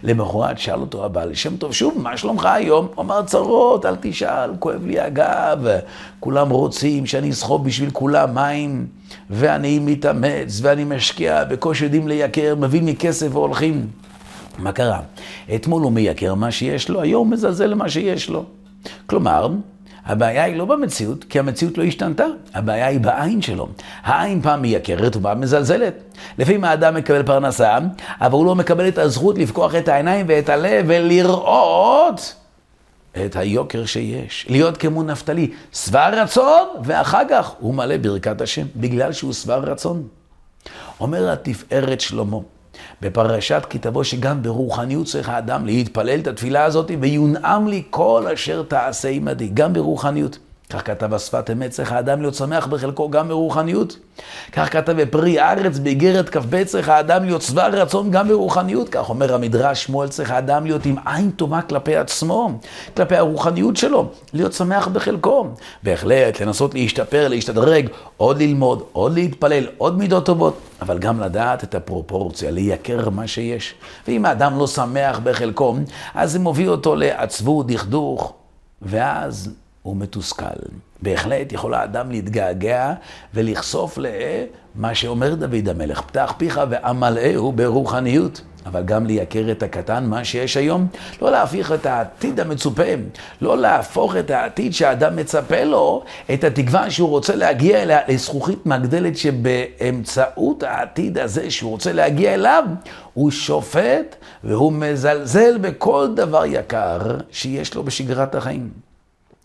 למחרת 0.02 0.58
שאל 0.58 0.80
אותו 0.80 1.04
הבעל 1.04 1.34
שם 1.34 1.56
טוב, 1.56 1.72
שוב, 1.72 1.98
מה 2.02 2.16
שלומך 2.16 2.44
היום? 2.44 2.88
הוא 2.94 3.04
אמר, 3.04 3.22
צרות, 3.22 3.86
אל 3.86 3.96
תשאל, 4.00 4.50
כואב 4.58 4.86
לי 4.86 5.00
הגב, 5.00 5.58
כולם 6.20 6.50
רוצים 6.50 7.06
שאני 7.06 7.30
אסחוב 7.30 7.64
בשביל 7.64 7.90
כולם 7.90 8.34
מים, 8.34 8.86
ואני 9.30 9.78
מתאמץ, 9.78 10.60
ואני 10.62 10.84
משקיע, 10.84 11.44
בקושי 11.44 11.84
יודעים 11.84 12.08
לייקר, 12.08 12.54
מביא 12.54 12.82
לי 12.82 12.96
כסף 12.96 13.28
והולכים. 13.32 13.86
מה 14.58 14.72
קרה? 14.72 15.00
אתמול 15.54 15.82
הוא 15.82 15.92
מייקר 15.92 16.34
מה 16.34 16.50
שיש 16.50 16.88
לו, 16.88 17.00
היום 17.00 17.28
הוא 17.28 17.32
מזלזל 17.32 17.74
מה 17.74 17.88
שיש 17.88 18.30
לו. 18.30 18.44
כלומר, 19.06 19.48
הבעיה 20.06 20.44
היא 20.44 20.56
לא 20.56 20.64
במציאות, 20.64 21.24
כי 21.24 21.38
המציאות 21.38 21.78
לא 21.78 21.84
השתנתה, 21.84 22.24
הבעיה 22.54 22.86
היא 22.86 23.00
בעין 23.00 23.42
שלו. 23.42 23.68
העין 24.02 24.42
פעם 24.42 24.62
מייקרת 24.62 25.16
ופעם 25.16 25.40
מזלזלת. 25.40 25.94
לפעמים 26.38 26.64
האדם 26.64 26.94
מקבל 26.94 27.22
פרנסה, 27.22 27.78
אבל 28.20 28.32
הוא 28.32 28.46
לא 28.46 28.54
מקבל 28.54 28.88
את 28.88 28.98
הזכות 28.98 29.38
לפקוח 29.38 29.74
את 29.74 29.88
העיניים 29.88 30.26
ואת 30.28 30.48
הלב 30.48 30.84
ולראות 30.88 32.34
את 33.24 33.36
היוקר 33.36 33.86
שיש. 33.86 34.46
להיות 34.48 34.76
כמו 34.76 35.02
נפתלי, 35.02 35.50
שבע 35.72 36.08
רצון, 36.08 36.68
ואחר 36.84 37.22
כך 37.30 37.52
הוא 37.58 37.74
מלא 37.74 37.96
ברכת 37.96 38.40
השם, 38.40 38.66
בגלל 38.76 39.12
שהוא 39.12 39.32
שבע 39.32 39.56
רצון. 39.56 40.02
אומר 41.00 41.30
התפארת 41.30 42.00
שלמה, 42.00 42.36
בפרשת 43.02 43.62
כי 43.70 43.78
תבוא 43.78 44.04
שגם 44.04 44.42
ברוחניות 44.42 45.06
צריך 45.06 45.28
האדם 45.28 45.66
להתפלל 45.66 46.18
את 46.18 46.26
התפילה 46.26 46.64
הזאת, 46.64 46.90
ויונעם 47.00 47.68
לי 47.68 47.82
כל 47.90 48.24
אשר 48.34 48.62
תעשה 48.62 49.08
עמדי, 49.08 49.50
גם 49.54 49.72
ברוחניות. 49.72 50.38
כך 50.72 50.86
כתב 50.86 51.14
השפת 51.14 51.50
אמת, 51.50 51.70
צריך 51.70 51.92
האדם 51.92 52.20
להיות 52.20 52.34
שמח 52.34 52.66
בחלקו 52.66 53.10
גם 53.10 53.28
ברוחניות. 53.28 53.96
כך 54.52 54.72
כתב 54.72 54.92
בפרי 54.92 55.40
הארץ, 55.40 55.78
באיגרת 55.78 56.28
כ"ב, 56.28 56.64
צריך 56.64 56.88
האדם 56.88 57.24
להיות 57.24 57.42
שבע 57.42 57.68
רצון 57.68 58.10
גם 58.10 58.28
ברוחניות. 58.28 58.88
כך 58.88 59.08
אומר 59.08 59.34
המדרש 59.34 59.84
שמואל, 59.84 60.08
צריך 60.08 60.30
האדם 60.30 60.64
להיות 60.66 60.86
עם 60.86 60.96
עין 61.06 61.30
טובה 61.30 61.62
כלפי 61.62 61.96
עצמו, 61.96 62.50
כלפי 62.96 63.16
הרוחניות 63.16 63.76
שלו, 63.76 64.08
להיות 64.32 64.52
שמח 64.52 64.88
בחלקו. 64.88 65.46
בהחלט, 65.82 66.40
לנסות 66.40 66.74
להשתפר, 66.74 67.28
להשתדרג, 67.28 67.88
עוד 68.16 68.38
ללמוד, 68.38 68.82
עוד 68.92 69.14
להתפלל, 69.14 69.66
עוד 69.78 69.98
מידות 69.98 70.26
טובות, 70.26 70.60
אבל 70.82 70.98
גם 70.98 71.20
לדעת 71.20 71.64
את 71.64 71.74
הפרופורציה, 71.74 72.50
לייקר 72.50 73.10
מה 73.10 73.26
שיש. 73.26 73.74
ואם 74.08 74.24
האדם 74.26 74.58
לא 74.58 74.66
שמח 74.66 75.20
בחלקו, 75.22 75.76
אז 76.14 76.32
זה 76.32 76.38
מוביל 76.38 76.70
אותו 76.70 76.94
לעצבות, 76.94 77.66
דכדוך, 77.66 78.32
ואז 78.82 79.50
הוא 79.82 79.96
מתוסכל. 79.96 80.44
בהחלט 81.02 81.52
יכול 81.52 81.74
האדם 81.74 82.10
להתגעגע 82.10 82.92
ולחשוף 83.34 83.98
למה 83.98 84.94
שאומר 84.94 85.34
דוד 85.34 85.68
המלך, 85.68 86.00
פתח 86.00 86.34
פיך 86.38 86.60
ועמלאהו 86.70 87.52
ברוחניות. 87.52 88.40
אבל 88.66 88.82
גם 88.82 89.06
לייקר 89.06 89.50
את 89.50 89.62
הקטן, 89.62 90.04
מה 90.06 90.24
שיש 90.24 90.56
היום, 90.56 90.86
לא 91.22 91.30
להפיך 91.30 91.72
את 91.72 91.86
העתיד 91.86 92.40
המצופה, 92.40 92.82
לא 93.40 93.58
להפוך 93.58 94.16
את 94.16 94.30
העתיד 94.30 94.74
שהאדם 94.74 95.16
מצפה 95.16 95.64
לו, 95.64 96.04
את 96.34 96.44
התקווה 96.44 96.90
שהוא 96.90 97.08
רוצה 97.08 97.36
להגיע 97.36 97.82
אליה 97.82 98.00
לזכוכית 98.08 98.66
מגדלת 98.66 99.16
שבאמצעות 99.16 100.62
העתיד 100.62 101.18
הזה 101.18 101.50
שהוא 101.50 101.70
רוצה 101.70 101.92
להגיע 101.92 102.34
אליו, 102.34 102.64
הוא 103.14 103.30
שופט 103.30 104.16
והוא 104.44 104.72
מזלזל 104.72 105.58
בכל 105.58 106.08
דבר 106.14 106.44
יקר 106.46 107.00
שיש 107.30 107.74
לו 107.74 107.82
בשגרת 107.82 108.34
החיים. 108.34 108.91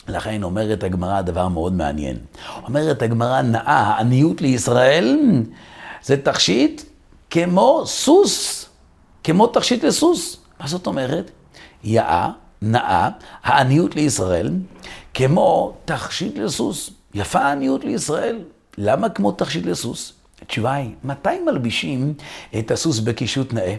לכן 0.07 0.43
אומרת 0.43 0.83
הגמרא 0.83 1.21
דבר 1.21 1.47
מאוד 1.47 1.73
מעניין. 1.73 2.17
אומרת 2.63 3.01
הגמרא, 3.01 3.41
נאה 3.41 3.79
העניות 3.79 4.41
לישראל 4.41 5.19
זה 6.03 6.17
תכשיט 6.17 6.81
כמו 7.29 7.83
סוס, 7.85 8.65
כמו 9.23 9.47
תכשיט 9.47 9.83
לסוס. 9.83 10.37
מה 10.59 10.67
זאת 10.67 10.87
אומרת? 10.87 11.31
יאה, 11.83 12.29
נאה, 12.61 13.09
העניות 13.43 13.95
לישראל, 13.95 14.51
כמו 15.13 15.73
תכשיט 15.85 16.37
לסוס. 16.37 16.89
יפה 17.13 17.39
העניות 17.39 17.83
לישראל. 17.83 18.39
למה 18.77 19.09
כמו 19.09 19.31
תכשיט 19.31 19.65
לסוס? 19.65 20.13
התשובה 20.41 20.73
היא, 20.73 20.89
מתי 21.03 21.39
מלבישים 21.45 22.13
את 22.59 22.71
הסוס 22.71 22.99
בקישוט 22.99 23.53
נאה? 23.53 23.75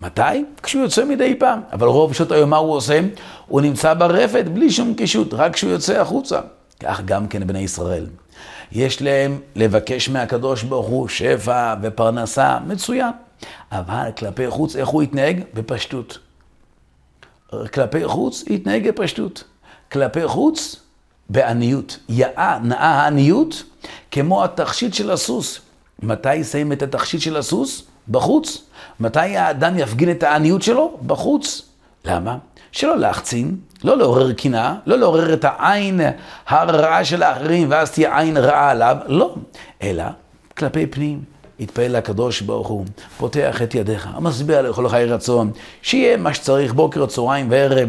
מתי? 0.00 0.44
כשהוא 0.62 0.82
יוצא 0.82 1.04
מדי 1.04 1.34
פעם. 1.38 1.60
אבל 1.72 1.86
רוב 1.86 2.12
שעות 2.12 2.32
היום 2.32 2.50
מה 2.50 2.56
הוא 2.56 2.74
עושה? 2.74 3.00
הוא 3.48 3.60
נמצא 3.60 3.94
ברפת 3.94 4.44
בלי 4.44 4.70
שום 4.70 4.94
קישוט, 4.94 5.34
רק 5.34 5.54
כשהוא 5.54 5.70
יוצא 5.70 6.00
החוצה. 6.00 6.40
כך 6.80 7.00
גם 7.04 7.28
כן 7.28 7.46
בני 7.46 7.58
ישראל. 7.58 8.06
יש 8.72 9.02
להם 9.02 9.40
לבקש 9.56 10.08
מהקדוש 10.08 10.62
ברוך 10.62 10.86
הוא 10.86 11.08
שפע 11.08 11.74
ופרנסה, 11.82 12.58
מצוין. 12.66 13.10
אבל 13.72 14.10
כלפי 14.16 14.50
חוץ, 14.50 14.76
איך 14.76 14.88
הוא 14.88 15.02
יתנהג? 15.02 15.40
בפשטות. 15.54 16.18
כלפי 17.72 18.04
חוץ 18.04 18.44
יתנהג 18.46 18.88
בפשטות. 18.88 19.44
כלפי 19.92 20.28
חוץ, 20.28 20.76
בעניות. 21.28 21.98
יאה, 22.08 22.58
נאה 22.62 22.88
העניות, 22.88 23.62
כמו 24.10 24.44
התכשיט 24.44 24.94
של 24.94 25.10
הסוס. 25.10 25.60
מתי 26.02 26.34
יסיים 26.34 26.72
את 26.72 26.82
התכשיט 26.82 27.20
של 27.20 27.36
הסוס? 27.36 27.89
בחוץ. 28.10 28.64
מתי 29.00 29.36
האדם 29.36 29.78
יפגין 29.78 30.10
את 30.10 30.22
העניות 30.22 30.62
שלו? 30.62 30.98
בחוץ. 31.06 31.62
למה? 32.04 32.36
שלא 32.72 32.98
להחצין, 32.98 33.56
לא 33.84 33.96
לעורר 33.98 34.32
קנאה, 34.32 34.74
לא 34.86 34.98
לעורר 34.98 35.32
את 35.32 35.44
העין 35.48 36.00
הרעה 36.46 37.04
של 37.04 37.22
האחרים, 37.22 37.70
ואז 37.70 37.90
תהיה 37.90 38.18
עין 38.18 38.36
רעה 38.36 38.70
עליו, 38.70 38.96
לא. 39.06 39.34
אלא 39.82 40.04
כלפי 40.56 40.86
פנים, 40.86 41.24
התפעל 41.60 41.96
לקדוש 41.96 42.40
ברוך 42.40 42.68
הוא, 42.68 42.84
פותח 43.18 43.62
את 43.62 43.74
ידיך, 43.74 44.08
משביע 44.20 44.62
לכל 44.62 44.88
חיי 44.88 45.04
רצון, 45.04 45.50
שיהיה 45.82 46.16
מה 46.16 46.34
שצריך 46.34 46.74
בוקר, 46.74 47.06
צהריים 47.06 47.50
וערב. 47.50 47.88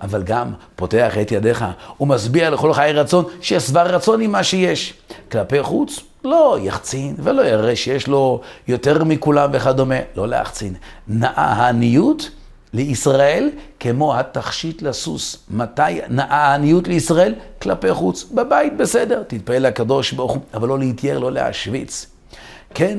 אבל 0.00 0.22
גם 0.22 0.52
פותח 0.76 1.18
את 1.20 1.32
ידיך 1.32 1.64
ומשביע 2.00 2.50
לכל 2.50 2.72
חיי 2.72 2.92
רצון, 2.92 3.24
שישבע 3.40 3.82
רצון 3.82 4.20
עם 4.20 4.32
מה 4.32 4.44
שיש. 4.44 4.94
כלפי 5.32 5.62
חוץ, 5.62 6.00
לא 6.24 6.58
יחצין 6.62 7.14
ולא 7.18 7.42
יראה 7.42 7.76
שיש 7.76 8.06
לו 8.06 8.40
יותר 8.68 9.04
מכולם 9.04 9.50
וכדומה, 9.52 9.98
לא 10.16 10.28
להחצין. 10.28 10.74
נאה 11.08 11.44
העניות 11.44 12.30
לישראל 12.72 13.50
כמו 13.80 14.18
התכשיט 14.18 14.82
לסוס. 14.82 15.36
מתי 15.50 16.00
נאה 16.08 16.36
העניות 16.36 16.88
לישראל? 16.88 17.34
כלפי 17.62 17.94
חוץ. 17.94 18.24
בבית 18.34 18.76
בסדר, 18.76 19.22
תתפעל 19.26 19.66
לקדוש 19.66 20.12
ברוך 20.12 20.32
הוא, 20.32 20.42
אבל 20.54 20.68
לא 20.68 20.78
להתייר, 20.78 21.18
לא 21.18 21.32
להשוויץ. 21.32 22.06
כן, 22.74 22.98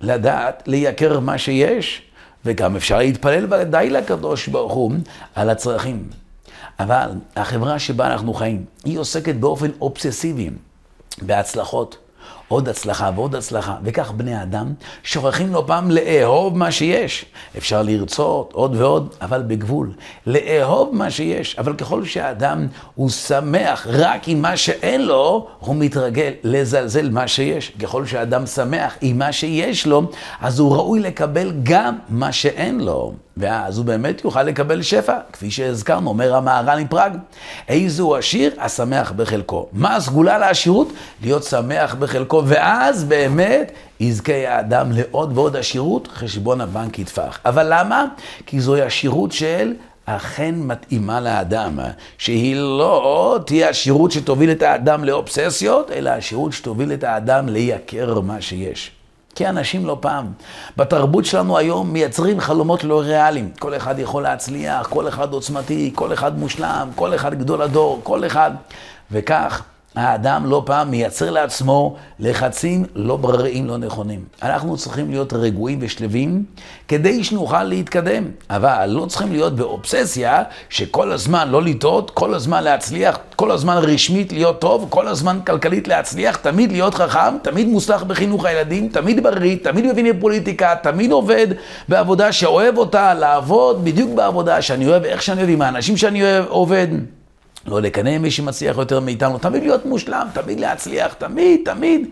לדעת, 0.00 0.62
לייקר 0.66 1.20
מה 1.20 1.38
שיש, 1.38 2.02
וגם 2.44 2.76
אפשר 2.76 2.98
להתפלל 2.98 3.46
ודאי 3.50 3.90
לקדוש 3.90 4.48
ברוך 4.48 4.72
הוא 4.72 4.92
על 5.34 5.50
הצרכים. 5.50 6.08
אבל 6.78 7.10
החברה 7.36 7.78
שבה 7.78 8.06
אנחנו 8.06 8.34
חיים, 8.34 8.64
היא 8.84 8.98
עוסקת 8.98 9.34
באופן 9.34 9.70
אובססיבי 9.80 10.50
בהצלחות. 11.22 11.98
עוד 12.50 12.68
הצלחה 12.68 13.10
ועוד 13.14 13.34
הצלחה, 13.34 13.76
וכך 13.84 14.10
בני 14.10 14.42
אדם 14.42 14.72
שוכחים 15.02 15.52
לא 15.52 15.64
פעם 15.66 15.90
לאהוב 15.90 16.58
מה 16.58 16.72
שיש. 16.72 17.24
אפשר 17.58 17.82
לרצות 17.82 18.52
עוד 18.52 18.76
ועוד, 18.76 19.14
אבל 19.20 19.42
בגבול. 19.42 19.92
לאהוב 20.26 20.90
מה 20.92 21.10
שיש, 21.10 21.58
אבל 21.58 21.74
ככל 21.74 22.04
שהאדם 22.04 22.66
הוא 22.94 23.10
שמח 23.10 23.86
רק 23.90 24.28
עם 24.28 24.42
מה 24.42 24.56
שאין 24.56 25.06
לו, 25.06 25.48
הוא 25.58 25.76
מתרגל 25.76 26.32
לזלזל 26.44 27.10
מה 27.10 27.28
שיש. 27.28 27.72
ככל 27.82 28.06
שהאדם 28.06 28.46
שמח 28.46 28.96
עם 29.00 29.18
מה 29.18 29.32
שיש 29.32 29.86
לו, 29.86 30.02
אז 30.40 30.58
הוא 30.58 30.76
ראוי 30.76 31.00
לקבל 31.00 31.52
גם 31.62 31.98
מה 32.08 32.32
שאין 32.32 32.80
לו. 32.80 33.12
ואז 33.40 33.78
הוא 33.78 33.86
באמת 33.86 34.24
יוכל 34.24 34.42
לקבל 34.42 34.82
שפע, 34.82 35.18
כפי 35.32 35.50
שהזכרנו, 35.50 36.10
אומר 36.10 36.36
המהר"ל 36.36 36.80
מפראג. 36.80 37.12
איזו 37.68 38.16
עשיר? 38.16 38.52
השמח 38.58 39.12
בחלקו. 39.12 39.68
מה 39.72 39.96
הסגולה 39.96 40.38
לעשירות? 40.38 40.88
להיות 41.22 41.44
שמח 41.44 41.94
בחלקו, 41.94 42.39
ואז 42.46 43.04
באמת 43.04 43.72
יזכה 44.00 44.48
האדם 44.48 44.92
לעוד 44.92 45.38
ועוד 45.38 45.56
עשירות, 45.56 46.08
חשבון 46.08 46.60
הבנק 46.60 46.98
יטפח. 46.98 47.38
אבל 47.44 47.66
למה? 47.70 48.04
כי 48.46 48.60
זוהי 48.60 48.82
עשירות 48.82 49.32
של 49.32 49.72
אכן 50.16 50.54
מתאימה 50.54 51.20
לאדם, 51.20 51.78
שהיא 52.18 52.56
לא 52.56 53.38
תהיה 53.46 53.68
עשירות 53.68 54.12
שתוביל 54.12 54.50
את 54.50 54.62
האדם 54.62 55.04
לאובססיות, 55.04 55.90
אלא 55.90 56.10
עשירות 56.10 56.52
שתוביל 56.52 56.92
את 56.92 57.04
האדם 57.04 57.48
לייקר 57.48 58.20
מה 58.20 58.40
שיש. 58.40 58.90
כי 59.34 59.48
אנשים 59.48 59.86
לא 59.86 59.96
פעם, 60.00 60.32
בתרבות 60.76 61.24
שלנו 61.24 61.58
היום 61.58 61.92
מייצרים 61.92 62.40
חלומות 62.40 62.84
לא 62.84 63.00
ריאליים. 63.00 63.50
כל 63.58 63.76
אחד 63.76 63.98
יכול 63.98 64.22
להצליח, 64.22 64.86
כל 64.86 65.08
אחד 65.08 65.32
עוצמתי, 65.32 65.90
כל 65.94 66.12
אחד 66.12 66.38
מושלם, 66.38 66.88
כל 66.94 67.14
אחד 67.14 67.34
גדול 67.34 67.62
הדור, 67.62 68.00
כל 68.02 68.26
אחד. 68.26 68.50
וכך, 69.10 69.62
האדם 69.96 70.46
לא 70.46 70.62
פעם 70.66 70.90
מייצר 70.90 71.30
לעצמו 71.30 71.96
לחצים 72.18 72.84
לא 72.94 73.16
בריאים, 73.16 73.66
לא 73.66 73.78
נכונים. 73.78 74.24
אנחנו 74.42 74.76
צריכים 74.76 75.10
להיות 75.10 75.32
רגועים 75.32 75.78
ושלווים 75.82 76.44
כדי 76.88 77.24
שנוכל 77.24 77.62
להתקדם, 77.62 78.24
אבל 78.50 78.86
לא 78.86 79.06
צריכים 79.06 79.32
להיות 79.32 79.56
באובססיה 79.56 80.42
שכל 80.68 81.12
הזמן 81.12 81.48
לא 81.48 81.62
לטעות, 81.62 82.10
כל 82.10 82.34
הזמן 82.34 82.64
להצליח, 82.64 83.18
כל 83.36 83.50
הזמן 83.50 83.76
רשמית 83.76 84.32
להיות 84.32 84.60
טוב, 84.60 84.86
כל 84.90 85.08
הזמן 85.08 85.38
כלכלית 85.46 85.88
להצליח, 85.88 86.36
תמיד 86.36 86.72
להיות 86.72 86.94
חכם, 86.94 87.38
תמיד 87.42 87.68
מוסלח 87.68 88.02
בחינוך 88.02 88.44
הילדים, 88.44 88.88
תמיד 88.88 89.22
בריא, 89.22 89.56
תמיד 89.62 89.86
מבין 89.86 90.18
בפוליטיקה, 90.18 90.74
תמיד 90.82 91.12
עובד 91.12 91.46
בעבודה 91.88 92.32
שאוהב 92.32 92.78
אותה, 92.78 93.14
לעבוד 93.14 93.84
בדיוק 93.84 94.10
בעבודה 94.14 94.62
שאני 94.62 94.86
אוהב, 94.86 95.04
איך 95.04 95.22
שאני 95.22 95.38
אוהב, 95.40 95.50
עם 95.50 95.62
האנשים 95.62 95.96
שאני 95.96 96.22
אוהב, 96.22 96.44
עובד. 96.48 96.88
לא 97.66 97.80
לקנא 97.82 98.18
מי 98.18 98.30
שמצליח 98.30 98.78
יותר 98.78 99.00
מאיתנו, 99.00 99.38
תמיד 99.38 99.62
להיות 99.62 99.86
מושלם, 99.86 100.26
תמיד 100.32 100.60
להצליח, 100.60 101.12
תמיד, 101.12 101.60
תמיד. 101.64 102.08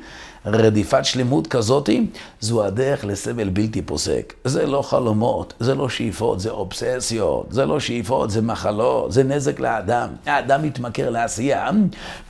רדיפת 0.46 1.04
שלמות 1.04 1.46
כזאתי, 1.46 2.06
זו 2.40 2.64
הדרך 2.64 3.04
לסבל 3.04 3.48
בלתי 3.48 3.82
פוסק. 3.82 4.34
זה 4.44 4.66
לא 4.66 4.82
חלומות, 4.82 5.54
זה 5.60 5.74
לא 5.74 5.88
שאיפות, 5.88 6.40
זה 6.40 6.50
אובססיות, 6.50 7.46
זה 7.50 7.66
לא 7.66 7.80
שאיפות, 7.80 8.30
זה 8.30 8.42
מחלות, 8.42 9.12
זה 9.12 9.24
נזק 9.24 9.60
לאדם. 9.60 10.08
האדם 10.26 10.62
מתמכר 10.62 11.10
לעשייה 11.10 11.70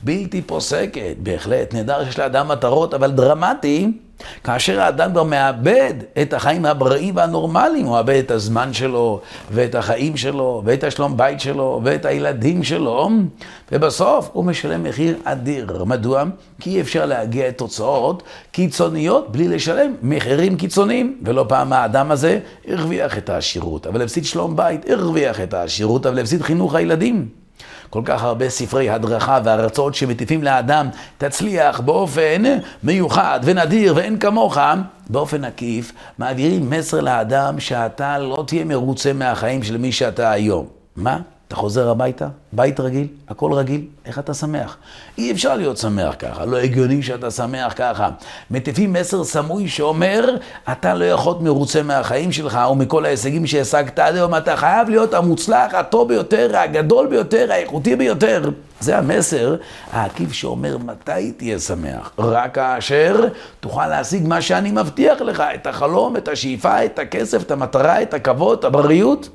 בלתי 0.03 0.41
פוסקת, 0.41 1.15
בהחלט. 1.23 1.73
נהדר 1.73 2.05
שיש 2.05 2.19
לאדם 2.19 2.47
מטרות, 2.47 2.93
אבל 2.93 3.11
דרמטי. 3.11 3.91
כאשר 4.43 4.81
האדם 4.81 5.11
כבר 5.11 5.23
מאבד 5.23 5.93
את 6.21 6.33
החיים 6.33 6.65
הבריאים 6.65 7.15
והנורמליים, 7.15 7.85
הוא 7.85 7.93
מאבד 7.93 8.15
את 8.15 8.31
הזמן 8.31 8.73
שלו, 8.73 9.21
ואת 9.51 9.75
החיים 9.75 10.17
שלו, 10.17 10.61
ואת 10.65 10.83
השלום 10.83 11.17
בית 11.17 11.39
שלו, 11.39 11.81
ואת 11.83 12.05
הילדים 12.05 12.63
שלו, 12.63 13.09
ובסוף 13.71 14.29
הוא 14.33 14.45
משלם 14.45 14.83
מחיר 14.83 15.17
אדיר. 15.23 15.83
מדוע? 15.85 16.23
כי 16.59 16.69
אי 16.69 16.81
אפשר 16.81 17.05
להגיע 17.05 17.47
לתוצאות 17.47 18.23
קיצוניות 18.51 19.31
בלי 19.31 19.47
לשלם 19.47 19.93
מחירים 20.01 20.57
קיצוניים. 20.57 21.19
ולא 21.23 21.45
פעם 21.47 21.73
האדם 21.73 22.11
הזה 22.11 22.39
הרוויח 22.67 23.17
את 23.17 23.29
העשירות, 23.29 23.87
אבל 23.87 24.01
הפסיד 24.01 24.25
שלום 24.25 24.55
בית, 24.55 24.89
הרוויח 24.89 25.41
את 25.41 25.53
העשירות, 25.53 26.05
אבל 26.05 26.19
הפסיד 26.19 26.41
חינוך 26.41 26.75
הילדים. 26.75 27.38
כל 27.89 28.01
כך 28.05 28.23
הרבה 28.23 28.49
ספרי 28.49 28.89
הדרכה 28.89 29.39
והרצאות 29.43 29.95
שמטיפים 29.95 30.43
לאדם, 30.43 30.89
תצליח 31.17 31.79
באופן 31.79 32.43
מיוחד 32.83 33.39
ונדיר 33.43 33.95
ואין 33.95 34.19
כמוך, 34.19 34.57
באופן 35.09 35.43
עקיף, 35.43 35.91
מעבירים 36.17 36.69
מסר 36.69 37.01
לאדם 37.01 37.59
שאתה 37.59 38.17
לא 38.17 38.43
תהיה 38.47 38.65
מרוצה 38.65 39.13
מהחיים 39.13 39.63
של 39.63 39.77
מי 39.77 39.91
שאתה 39.91 40.31
היום. 40.31 40.65
מה? 40.95 41.19
אתה 41.49 41.57
חוזר 41.57 41.89
הביתה, 41.89 42.27
בית 42.53 42.79
רגיל, 42.79 43.07
הכל 43.29 43.53
רגיל, 43.53 43.81
איך 44.05 44.19
אתה 44.19 44.33
שמח? 44.33 44.77
אי 45.17 45.31
אפשר 45.31 45.55
להיות 45.55 45.77
שמח 45.77 46.15
ככה, 46.19 46.45
לא 46.45 46.57
הגיוני 46.57 47.03
שאתה 47.03 47.31
שמח 47.31 47.73
ככה. 47.75 48.09
מטיפים 48.51 48.93
מסר 48.93 49.23
סמוי 49.23 49.67
שאומר, 49.67 50.35
אתה 50.71 50.93
לא 50.93 51.05
יכול 51.05 51.31
להיות 51.31 51.41
מרוצה 51.41 51.83
מהחיים 51.83 52.31
שלך 52.31 52.59
ומכל 52.71 53.05
ההישגים 53.05 53.47
שהשגת 53.47 53.99
עד 53.99 54.15
היום, 54.15 54.35
אתה 54.35 54.57
חייב 54.57 54.89
להיות 54.89 55.13
המוצלח, 55.13 55.73
הטוב 55.73 56.07
ביותר, 56.07 56.57
הגדול 56.57 57.07
ביותר, 57.07 57.51
האיכותי 57.51 57.95
ביותר. 57.95 58.49
זה 58.79 58.97
המסר 58.97 59.55
העקיף 59.91 60.33
שאומר 60.33 60.77
מתי 60.77 61.31
תהיה 61.31 61.59
שמח. 61.59 62.11
רק 62.19 62.55
כאשר 62.55 63.27
תוכל 63.59 63.87
להשיג 63.87 64.27
מה 64.27 64.41
שאני 64.41 64.71
מבטיח 64.71 65.21
לך, 65.21 65.43
את 65.55 65.67
החלום, 65.67 66.17
את 66.17 66.27
השאיפה, 66.27 66.85
את 66.85 66.99
הכסף, 66.99 67.41
את 67.41 67.51
המטרה, 67.51 68.01
את 68.01 68.13
הכבוד, 68.13 68.59
את 68.59 68.65
הבריאות. 68.65 69.29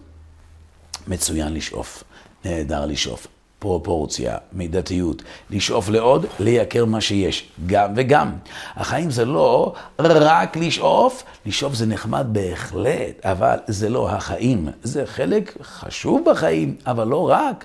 מצוין 1.08 1.54
לשאוף, 1.54 2.04
נהדר 2.44 2.86
לשאוף. 2.86 3.26
פרופורציה, 3.64 4.36
מידתיות, 4.52 5.22
לשאוף 5.50 5.88
לעוד, 5.88 6.26
לייקר 6.40 6.84
מה 6.84 7.00
שיש, 7.00 7.48
גם 7.66 7.92
וגם. 7.96 8.32
החיים 8.76 9.10
זה 9.10 9.24
לא 9.24 9.74
רק 9.98 10.56
לשאוף, 10.56 11.24
לשאוף 11.46 11.74
זה 11.74 11.86
נחמד 11.86 12.26
בהחלט, 12.32 13.26
אבל 13.26 13.56
זה 13.66 13.88
לא 13.88 14.10
החיים. 14.10 14.68
זה 14.82 15.06
חלק 15.06 15.56
חשוב 15.62 16.22
בחיים, 16.30 16.76
אבל 16.86 17.06
לא 17.06 17.30
רק. 17.30 17.64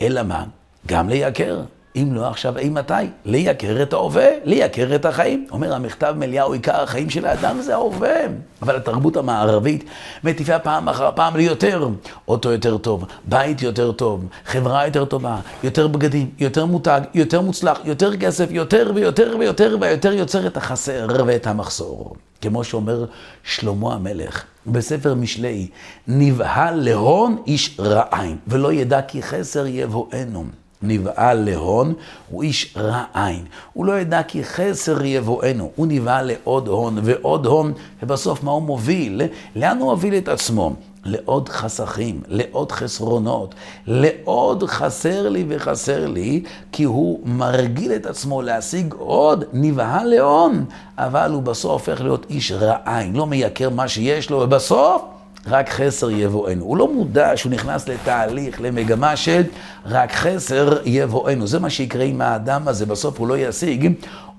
אלא 0.00 0.22
מה? 0.22 0.44
גם 0.86 1.08
לייקר. 1.08 1.60
אם 1.96 2.14
לא 2.14 2.26
עכשיו, 2.26 2.58
אי 2.58 2.68
מתי? 2.68 2.92
לייקר 3.24 3.82
את 3.82 3.92
ההווה, 3.92 4.26
לייקר 4.44 4.94
את 4.94 5.04
החיים. 5.04 5.46
אומר 5.50 5.74
המכתב 5.74 6.14
מאליהו, 6.18 6.52
עיקר 6.52 6.82
החיים 6.82 7.10
של 7.10 7.26
האדם 7.26 7.60
זה 7.60 7.74
ההווה. 7.74 8.16
אבל 8.62 8.76
התרבות 8.76 9.16
המערבית 9.16 9.84
מטיפה 10.24 10.58
פעם 10.58 10.88
אחר 10.88 11.10
פעם 11.14 11.36
ליותר. 11.36 11.88
אוטו 12.28 12.52
יותר 12.52 12.78
טוב, 12.78 13.04
בית 13.24 13.62
יותר 13.62 13.92
טוב, 13.92 14.24
חברה 14.44 14.86
יותר 14.86 15.04
טובה, 15.04 15.36
יותר 15.64 15.88
בגדים, 15.88 16.30
יותר 16.38 16.66
מותג, 16.66 17.00
יותר 17.14 17.40
מוצלח, 17.40 17.80
יותר 17.84 18.16
כסף, 18.16 18.46
יותר 18.50 18.92
ויותר 18.94 19.36
ויותר 19.38 19.76
ויותר 19.80 20.12
יוצר 20.12 20.46
את 20.46 20.56
החסר 20.56 21.06
ואת 21.26 21.46
המחסור. 21.46 22.16
כמו 22.40 22.64
שאומר 22.64 23.04
שלמה 23.42 23.94
המלך 23.94 24.44
בספר 24.66 25.14
משלי, 25.14 25.68
נבהל 26.08 26.80
להון 26.84 27.42
איש 27.46 27.76
רעיים, 27.80 28.36
ולא 28.48 28.72
ידע 28.72 29.02
כי 29.02 29.22
חסר 29.22 29.66
יבואנו. 29.66 30.44
נבהל 30.84 31.44
להון, 31.50 31.94
הוא 32.30 32.42
איש 32.42 32.74
רע 32.76 33.04
עין. 33.14 33.44
הוא 33.72 33.84
לא 33.84 34.00
ידע 34.00 34.22
כי 34.22 34.44
חסר 34.44 35.04
יבואנו, 35.04 35.70
הוא 35.76 35.86
נבהל 35.86 36.26
לעוד 36.26 36.68
הון 36.68 36.98
ועוד 37.02 37.46
הון, 37.46 37.72
ובסוף 38.02 38.42
מה 38.42 38.50
הוא 38.50 38.62
מוביל? 38.62 39.22
לאן 39.56 39.78
הוא 39.78 39.90
מוביל 39.90 40.14
את 40.14 40.28
עצמו? 40.28 40.74
לעוד 41.04 41.48
חסכים, 41.48 42.20
לעוד 42.28 42.72
חסרונות, 42.72 43.54
לעוד 43.86 44.64
חסר 44.66 45.28
לי 45.28 45.44
וחסר 45.48 46.06
לי, 46.06 46.42
כי 46.72 46.84
הוא 46.84 47.20
מרגיל 47.24 47.92
את 47.92 48.06
עצמו 48.06 48.42
להשיג 48.42 48.94
עוד, 48.98 49.44
נבהל 49.52 50.06
להון, 50.06 50.64
אבל 50.98 51.32
הוא 51.32 51.42
בסוף 51.42 51.88
הופך 51.88 52.00
להיות 52.00 52.26
איש 52.30 52.52
רע 52.52 52.76
עין, 52.84 53.16
לא 53.16 53.26
מייקר 53.26 53.70
מה 53.70 53.88
שיש 53.88 54.30
לו, 54.30 54.40
ובסוף 54.40 55.02
רק 55.46 55.68
חסר 55.70 56.10
יבואנו. 56.10 56.64
הוא 56.64 56.76
לא 56.76 56.92
מודע 56.92 57.36
שהוא 57.36 57.52
נכנס 57.52 57.88
לתהליך, 57.88 58.60
למגמה 58.60 59.16
של 59.16 59.42
רק 59.86 60.12
חסר 60.12 60.78
יבואנו. 60.84 61.46
זה 61.46 61.58
מה 61.58 61.70
שיקרה 61.70 62.04
עם 62.04 62.20
האדם 62.20 62.68
הזה, 62.68 62.86
בסוף 62.86 63.18
הוא 63.18 63.28
לא 63.28 63.38
ישיג 63.38 63.92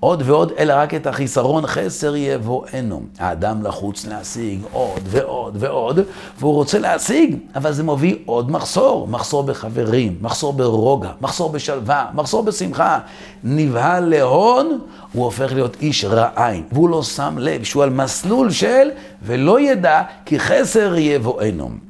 עוד 0.06 0.22
ועוד, 0.26 0.52
אלא 0.58 0.74
רק 0.76 0.94
את 0.94 1.06
החיסרון 1.06 1.66
חסר 1.66 2.16
יבואנו. 2.16 3.02
האדם 3.18 3.62
לחוץ 3.62 4.06
להשיג 4.06 4.60
עוד 4.72 5.00
ועוד 5.04 5.56
ועוד, 5.60 6.00
והוא 6.38 6.54
רוצה 6.54 6.78
להשיג, 6.78 7.36
אבל 7.54 7.72
זה 7.72 7.82
מביא 7.82 8.16
עוד 8.26 8.50
מחסור. 8.50 9.08
מחסור 9.08 9.42
בחברים, 9.42 10.18
מחסור 10.20 10.52
ברוגע, 10.52 11.10
מחסור 11.20 11.50
בשלווה, 11.52 12.06
מחסור 12.14 12.42
בשמחה. 12.42 12.98
נבהל 13.44 14.04
להון, 14.04 14.78
הוא 15.12 15.24
הופך 15.24 15.52
להיות 15.52 15.76
איש 15.80 16.04
רעין, 16.04 16.62
והוא 16.72 16.88
לא 16.88 17.02
שם 17.02 17.36
לב 17.38 17.64
שהוא 17.64 17.82
על 17.82 17.90
מסלול 17.90 18.50
של 18.50 18.90
ולא 19.22 19.60
ידע 19.60 20.02
כי 20.24 20.38
חסר 20.38 20.94
יבואנו. 20.98 21.85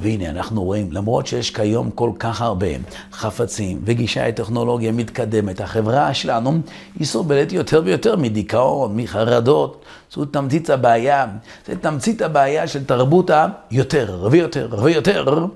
והנה 0.00 0.30
אנחנו 0.30 0.64
רואים, 0.64 0.92
למרות 0.92 1.26
שיש 1.26 1.50
כיום 1.50 1.90
כל 1.90 2.10
כך 2.18 2.42
הרבה 2.42 2.66
חפצים 3.12 3.80
וגישה 3.84 4.28
לטכנולוגיה 4.28 4.92
מתקדמת, 4.92 5.60
החברה 5.60 6.14
שלנו 6.14 6.52
היא 6.98 7.06
סובלת 7.06 7.52
יותר 7.52 7.82
ויותר 7.84 8.16
מדיכאון, 8.16 8.96
מחרדות. 8.96 9.84
זו 10.14 10.24
תמצית 10.24 10.70
הבעיה, 10.70 11.26
זה 11.66 11.76
תמצית 11.76 12.22
הבעיה 12.22 12.66
של 12.66 12.84
תרבות 12.84 13.30
היותר 13.70 14.28
ויותר 14.30 14.68
ויותר. 14.82 15.46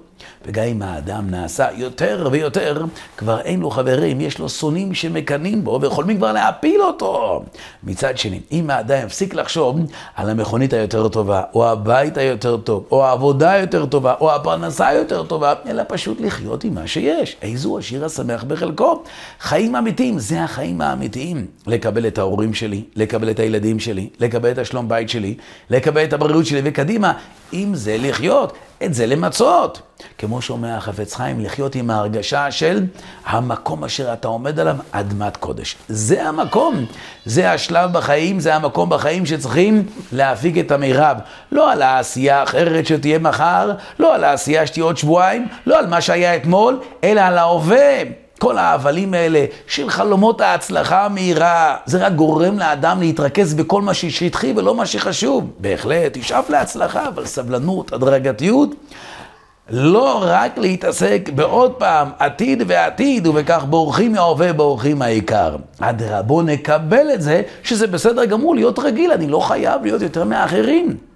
וגם 0.47 0.65
אם 0.65 0.83
האדם 0.83 1.31
נעשה 1.31 1.67
יותר 1.77 2.29
ויותר, 2.33 2.85
כבר 3.17 3.41
אין 3.41 3.61
לו 3.61 3.71
חברים, 3.71 4.21
יש 4.21 4.39
לו 4.39 4.49
שונאים 4.49 4.95
שמקנאים 4.95 5.65
בו 5.65 5.79
וחולמים 5.83 6.17
כבר 6.17 6.33
להפיל 6.33 6.83
אותו. 6.83 7.43
מצד 7.85 8.19
שני, 8.19 8.41
אם 8.53 8.71
האדם 8.71 8.99
יפסיק 9.07 9.35
לחשוב 9.35 9.79
על 10.17 10.31
המכונית 10.31 10.73
היותר 10.73 11.09
טובה, 11.09 11.43
או 11.55 11.69
הבית 11.69 12.17
היותר 12.17 12.57
טוב, 12.57 12.87
או 12.91 13.05
העבודה 13.05 13.51
היותר 13.51 13.87
טובה, 13.87 14.15
או 14.21 14.35
הפרנסה 14.35 14.89
היותר 14.89 15.23
טובה, 15.25 15.55
אלא 15.67 15.83
פשוט 15.89 16.21
לחיות 16.21 16.65
עם 16.65 16.75
מה 16.75 16.87
שיש. 16.87 17.37
איזו 17.43 17.79
השיר 17.79 18.05
השמח 18.05 18.45
בחלקו. 18.45 19.03
חיים 19.41 19.77
אמיתיים, 19.77 20.19
זה 20.19 20.45
החיים 20.45 20.81
האמיתיים. 20.81 21.47
לקבל 21.67 22.07
את 22.07 22.19
ההורים 22.19 22.55
שלי, 22.55 22.83
לקבל 22.97 23.31
את 23.31 23.39
הילדים 23.39 23.81
שלי, 23.81 24.09
לקבל 24.21 24.48
את 24.51 24.59
השלום 24.59 24.89
בית 24.89 25.09
שלי, 25.09 25.35
לקבל 25.71 26.05
את 26.05 26.13
הבריאות 26.13 26.47
שלי, 26.47 26.61
וקדימה, 26.65 27.13
עם 27.53 27.75
זה 27.75 27.97
לחיות. 28.01 28.59
את 28.85 28.95
זה 28.95 29.07
למצות. 29.07 29.83
כמו 30.19 30.43
שאומר 30.43 30.77
החפץ 30.77 31.15
חיים, 31.15 31.41
לחיות 31.41 31.75
עם 31.75 31.91
ההרגשה 31.91 32.51
של 32.51 32.85
המקום 33.27 33.85
אשר 33.85 34.13
אתה 34.13 34.29
עומד 34.29 34.61
עליו, 34.61 34.77
אדמת 34.91 35.37
קודש. 35.37 35.77
זה 35.89 36.29
המקום, 36.29 36.85
זה 37.25 37.53
השלב 37.53 37.93
בחיים, 37.93 38.41
זה 38.41 38.55
המקום 38.55 38.91
בחיים 38.91 39.27
שצריכים 39.27 39.87
להפיק 40.13 40.59
את 40.59 40.71
המירב. 40.71 41.17
לא 41.53 41.73
על 41.73 41.83
העשייה 41.83 42.41
האחרת 42.41 42.87
שתהיה 42.87 43.19
מחר, 43.19 43.73
לא 43.99 44.15
על 44.15 44.25
העשייה 44.25 44.67
שתהיה 44.67 44.85
עוד 44.85 44.97
שבועיים, 44.97 45.49
לא 45.67 45.79
על 45.79 45.87
מה 45.87 46.01
שהיה 46.01 46.37
אתמול, 46.37 46.81
אלא 47.05 47.21
על 47.21 47.39
ההווה. 47.39 48.03
כל 48.39 48.59
ההבלים 48.59 49.15
האלה 49.15 49.45
של 49.67 49.91
חלומות 49.91 50.41
ההצלחה 50.41 51.05
המהירה, 51.05 51.77
זה 51.87 52.07
רק 52.07 52.13
גורם 52.13 52.59
לאדם 52.59 53.01
להתרכז 53.01 53.55
בכל 53.55 53.83
מה 53.83 53.95
ששטחי 53.95 54.53
ולא 54.57 54.75
מה 54.75 54.87
שחשוב. 54.87 55.51
בהחלט, 55.59 56.19
תשאף 56.19 56.51
להצלחה, 56.51 57.09
אבל 57.09 57.27
סבלנות, 57.27 57.93
הדרגתיות. 57.93 58.75
לא 59.71 60.23
רק 60.27 60.59
להתעסק 60.59 61.31
בעוד 61.35 61.73
פעם 61.73 62.09
עתיד 62.19 62.63
ועתיד, 62.67 63.27
ובכך 63.27 63.65
בורחים 63.69 64.13
מההווה, 64.13 64.53
בורחים 64.53 64.99
מהעיקר. 64.99 65.57
אדרבה, 65.81 66.23
בוא 66.23 66.43
נקבל 66.43 67.07
את 67.15 67.23
זה, 67.23 67.43
שזה 67.63 67.87
בסדר 67.87 68.25
גמור 68.25 68.55
להיות 68.55 68.79
רגיל, 68.79 69.13
אני 69.13 69.27
לא 69.27 69.41
חייב 69.41 69.83
להיות 69.83 70.03
יותר 70.03 70.25
מאחרים. 70.25 71.08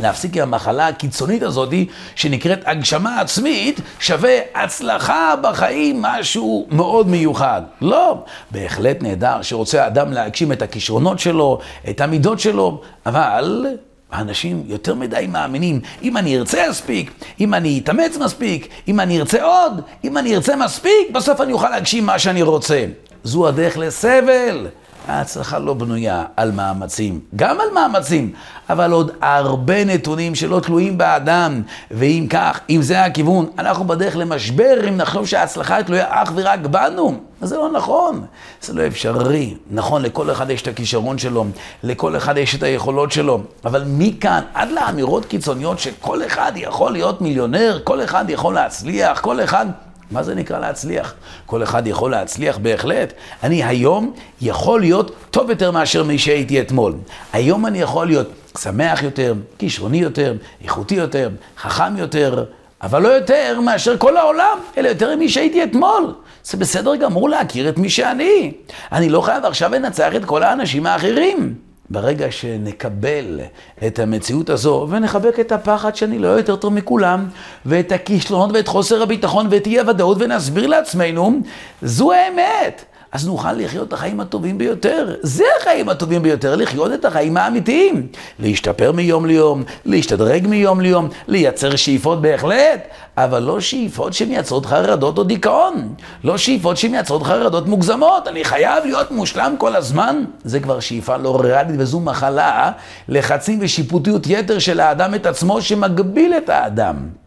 להפסיק 0.00 0.36
עם 0.36 0.42
המחלה 0.42 0.88
הקיצונית 0.88 1.42
הזאת 1.42 1.74
שנקראת 2.14 2.60
הגשמה 2.66 3.20
עצמית, 3.20 3.80
שווה 4.00 4.38
הצלחה 4.54 5.34
בחיים, 5.42 6.02
משהו 6.02 6.66
מאוד 6.70 7.08
מיוחד. 7.08 7.62
לא, 7.80 8.24
בהחלט 8.50 9.02
נהדר 9.02 9.42
שרוצה 9.42 9.86
אדם 9.86 10.12
להגשים 10.12 10.52
את 10.52 10.62
הכישרונות 10.62 11.18
שלו, 11.18 11.58
את 11.90 12.00
המידות 12.00 12.40
שלו, 12.40 12.80
אבל 13.06 13.66
האנשים 14.10 14.62
יותר 14.66 14.94
מדי 14.94 15.26
מאמינים, 15.28 15.80
אם 16.02 16.16
אני 16.16 16.38
ארצה 16.38 16.64
מספיק, 16.70 17.24
אם 17.40 17.54
אני 17.54 17.80
אתאמץ 17.84 18.16
מספיק, 18.16 18.68
אם 18.88 19.00
אני 19.00 19.18
ארצה 19.20 19.42
עוד, 19.42 19.80
אם 20.04 20.18
אני 20.18 20.34
ארצה 20.34 20.56
מספיק, 20.56 21.10
בסוף 21.12 21.40
אני 21.40 21.52
אוכל 21.52 21.70
להגשים 21.70 22.06
מה 22.06 22.18
שאני 22.18 22.42
רוצה. 22.42 22.84
זו 23.24 23.48
הדרך 23.48 23.78
לסבל. 23.78 24.66
ההצלחה 25.06 25.58
לא 25.58 25.74
בנויה 25.74 26.24
על 26.36 26.52
מאמצים, 26.52 27.20
גם 27.36 27.60
על 27.60 27.68
מאמצים, 27.74 28.32
אבל 28.70 28.92
עוד 28.92 29.10
הרבה 29.22 29.84
נתונים 29.84 30.34
שלא 30.34 30.60
תלויים 30.60 30.98
באדם. 30.98 31.62
ואם 31.90 32.26
כך, 32.30 32.60
אם 32.70 32.82
זה 32.82 33.04
הכיוון, 33.04 33.46
אנחנו 33.58 33.84
בדרך 33.84 34.16
למשבר 34.16 34.88
אם 34.88 34.96
נחשוב 34.96 35.26
שההצלחה 35.26 35.82
תלויה 35.82 36.06
אך 36.08 36.32
ורק 36.34 36.60
בנו. 36.60 37.20
אז 37.40 37.48
זה 37.48 37.56
לא 37.56 37.72
נכון, 37.72 38.26
זה 38.62 38.74
לא 38.74 38.86
אפשרי. 38.86 39.54
נכון, 39.70 40.02
לכל 40.02 40.30
אחד 40.30 40.50
יש 40.50 40.62
את 40.62 40.68
הכישרון 40.68 41.18
שלו, 41.18 41.44
לכל 41.82 42.16
אחד 42.16 42.36
יש 42.36 42.54
את 42.54 42.62
היכולות 42.62 43.12
שלו, 43.12 43.40
אבל 43.64 43.84
מכאן 43.86 44.42
עד 44.54 44.68
לאמירות 44.70 45.24
קיצוניות 45.24 45.78
שכל 45.78 46.26
אחד 46.26 46.52
יכול 46.56 46.92
להיות 46.92 47.20
מיליונר, 47.20 47.80
כל 47.84 48.04
אחד 48.04 48.30
יכול 48.30 48.54
להצליח, 48.54 49.20
כל 49.20 49.44
אחד... 49.44 49.66
מה 50.10 50.22
זה 50.22 50.34
נקרא 50.34 50.58
להצליח? 50.58 51.14
כל 51.46 51.62
אחד 51.62 51.86
יכול 51.86 52.10
להצליח 52.10 52.58
בהחלט. 52.58 53.12
אני 53.42 53.64
היום 53.64 54.12
יכול 54.40 54.80
להיות 54.80 55.14
טוב 55.30 55.50
יותר 55.50 55.70
מאשר 55.70 56.04
מי 56.04 56.18
שהייתי 56.18 56.60
אתמול. 56.60 56.94
היום 57.32 57.66
אני 57.66 57.80
יכול 57.80 58.06
להיות 58.06 58.28
שמח 58.58 59.02
יותר, 59.02 59.34
כישרוני 59.58 59.98
יותר, 59.98 60.34
איכותי 60.64 60.94
יותר, 60.94 61.30
חכם 61.58 61.96
יותר, 61.96 62.44
אבל 62.82 63.02
לא 63.02 63.08
יותר 63.08 63.60
מאשר 63.60 63.98
כל 63.98 64.16
העולם, 64.16 64.58
אלא 64.76 64.88
יותר 64.88 65.16
ממי 65.16 65.28
שהייתי 65.28 65.64
אתמול. 65.64 66.14
זה 66.44 66.56
בסדר 66.56 66.96
גמור 66.96 67.28
להכיר 67.28 67.68
את 67.68 67.78
מי 67.78 67.90
שאני. 67.90 68.52
אני 68.92 69.08
לא 69.08 69.20
חייב 69.20 69.44
עכשיו 69.44 69.70
לנצח 69.70 70.14
את 70.16 70.24
כל 70.24 70.42
האנשים 70.42 70.86
האחרים. 70.86 71.65
ברגע 71.90 72.30
שנקבל 72.30 73.40
את 73.86 73.98
המציאות 73.98 74.50
הזו 74.50 74.86
ונחבק 74.90 75.40
את 75.40 75.52
הפחד 75.52 75.96
שאני 75.96 76.18
לא 76.18 76.28
יותר 76.28 76.56
טוב 76.56 76.72
מכולם, 76.72 77.26
ואת 77.66 77.92
הכישלונות 77.92 78.50
ואת 78.54 78.68
חוסר 78.68 79.02
הביטחון 79.02 79.46
ואת 79.50 79.66
אי 79.66 79.78
הוודאות 79.78 80.16
ונסביר 80.20 80.66
לעצמנו, 80.66 81.40
זו 81.82 82.12
האמת. 82.12 82.84
אז 83.16 83.26
נוכל 83.26 83.52
לחיות 83.52 83.88
את 83.88 83.92
החיים 83.92 84.20
הטובים 84.20 84.58
ביותר. 84.58 85.14
זה 85.22 85.44
החיים 85.60 85.88
הטובים 85.88 86.22
ביותר, 86.22 86.56
לחיות 86.56 86.92
את 86.92 87.04
החיים 87.04 87.36
האמיתיים. 87.36 88.06
להשתפר 88.38 88.92
מיום 88.92 89.26
ליום, 89.26 89.62
להשתדרג 89.84 90.46
מיום 90.46 90.80
ליום, 90.80 91.08
לייצר 91.28 91.76
שאיפות 91.76 92.22
בהחלט, 92.22 92.88
אבל 93.16 93.42
לא 93.42 93.60
שאיפות 93.60 94.12
שמייצרות 94.12 94.66
חרדות 94.66 95.18
או 95.18 95.24
דיכאון. 95.24 95.94
לא 96.24 96.38
שאיפות 96.38 96.76
שמייצרות 96.76 97.22
חרדות 97.22 97.66
מוגזמות. 97.66 98.28
אני 98.28 98.44
חייב 98.44 98.84
להיות 98.84 99.10
מושלם 99.10 99.54
כל 99.58 99.76
הזמן. 99.76 100.24
זה 100.44 100.60
כבר 100.60 100.80
שאיפה 100.80 101.16
לא 101.16 101.40
ריאלית 101.40 101.76
וזו 101.78 102.00
מחלה, 102.00 102.70
לחצים 103.08 103.58
ושיפוטיות 103.62 104.26
יתר 104.26 104.58
של 104.58 104.80
האדם 104.80 105.14
את 105.14 105.26
עצמו 105.26 105.62
שמגביל 105.62 106.34
את 106.36 106.48
האדם. 106.48 107.25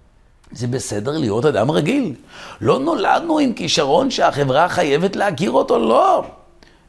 זה 0.52 0.68
בסדר 0.68 1.18
להיות 1.18 1.46
אדם 1.46 1.72
רגיל. 1.72 2.14
לא 2.62 2.80
נולדנו 2.80 3.40
עם 3.40 3.54
כישרון 3.54 4.12
שהחברה 4.12 4.70
חייבת 4.70 5.16
להכיר 5.16 5.52
אותו, 5.52 5.80
לא. 5.80 6.24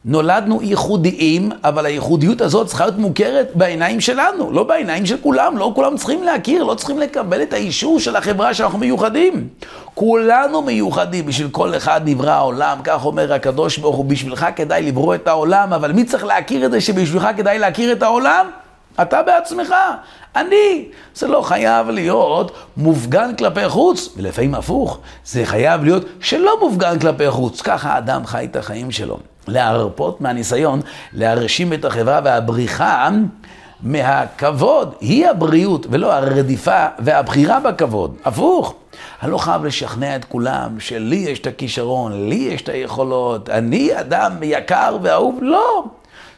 נולדנו 0.05 0.61
ייחודיים, 0.61 1.51
אבל 1.63 1.85
הייחודיות 1.85 2.41
הזאת 2.41 2.67
צריכה 2.67 2.85
להיות 2.85 2.97
מוכרת 2.97 3.51
בעיניים 3.55 4.01
שלנו, 4.01 4.51
לא 4.51 4.63
בעיניים 4.63 5.05
של 5.05 5.17
כולם. 5.21 5.57
לא 5.57 5.71
כולם 5.75 5.97
צריכים 5.97 6.23
להכיר, 6.23 6.63
לא 6.63 6.75
צריכים 6.75 6.99
לקבל 6.99 7.41
את 7.41 7.53
האישור 7.53 7.99
של 7.99 8.15
החברה 8.15 8.53
שאנחנו 8.53 8.77
מיוחדים. 8.79 9.47
כולנו 9.95 10.61
מיוחדים, 10.61 11.25
בשביל 11.25 11.49
כל 11.49 11.75
אחד 11.75 12.01
נברא 12.05 12.31
העולם, 12.31 12.77
כך 12.83 13.05
אומר 13.05 13.33
הקדוש 13.33 13.77
ברוך 13.77 13.95
הוא, 13.95 14.05
בשבילך 14.05 14.45
כדאי 14.55 14.83
לברוא 14.83 15.15
את 15.15 15.27
העולם, 15.27 15.73
אבל 15.73 15.91
מי 15.91 16.03
צריך 16.03 16.23
להכיר 16.23 16.65
את 16.65 16.71
זה 16.71 16.81
שבשבילך 16.81 17.27
כדאי 17.37 17.59
להכיר 17.59 17.91
את 17.91 18.03
העולם? 18.03 18.45
אתה 19.01 19.23
בעצמך, 19.23 19.73
אני. 20.35 20.85
זה 21.15 21.27
לא 21.27 21.41
חייב 21.41 21.89
להיות 21.89 22.51
מופגן 22.77 23.35
כלפי 23.35 23.69
חוץ, 23.69 24.09
ולפעמים 24.17 24.55
הפוך, 24.55 24.99
זה 25.25 25.45
חייב 25.45 25.83
להיות 25.83 26.05
שלא 26.21 26.59
מופגן 26.61 26.99
כלפי 26.99 27.31
חוץ. 27.31 27.61
ככה 27.61 27.93
האדם 27.93 28.25
חי 28.25 28.47
את 28.51 28.55
החיים 28.55 28.91
שלו. 28.91 29.17
להרפות 29.47 30.21
מהניסיון, 30.21 30.81
להרשים 31.13 31.73
את 31.73 31.85
החברה 31.85 32.19
והבריחה 32.23 33.09
מהכבוד, 33.83 34.95
היא 35.01 35.27
הבריאות, 35.27 35.85
ולא 35.89 36.13
הרדיפה 36.13 36.85
והבחירה 36.99 37.59
בכבוד. 37.59 38.15
הפוך. 38.25 38.73
אני 39.23 39.31
לא 39.31 39.37
חייב 39.37 39.65
לשכנע 39.65 40.15
את 40.15 40.25
כולם 40.25 40.79
שלי 40.79 41.15
יש 41.15 41.39
את 41.39 41.47
הכישרון, 41.47 42.29
לי 42.29 42.35
יש 42.35 42.61
את 42.61 42.69
היכולות, 42.69 43.49
אני 43.49 43.99
אדם 43.99 44.31
יקר 44.43 44.97
ואהוב, 45.01 45.39
לא. 45.41 45.83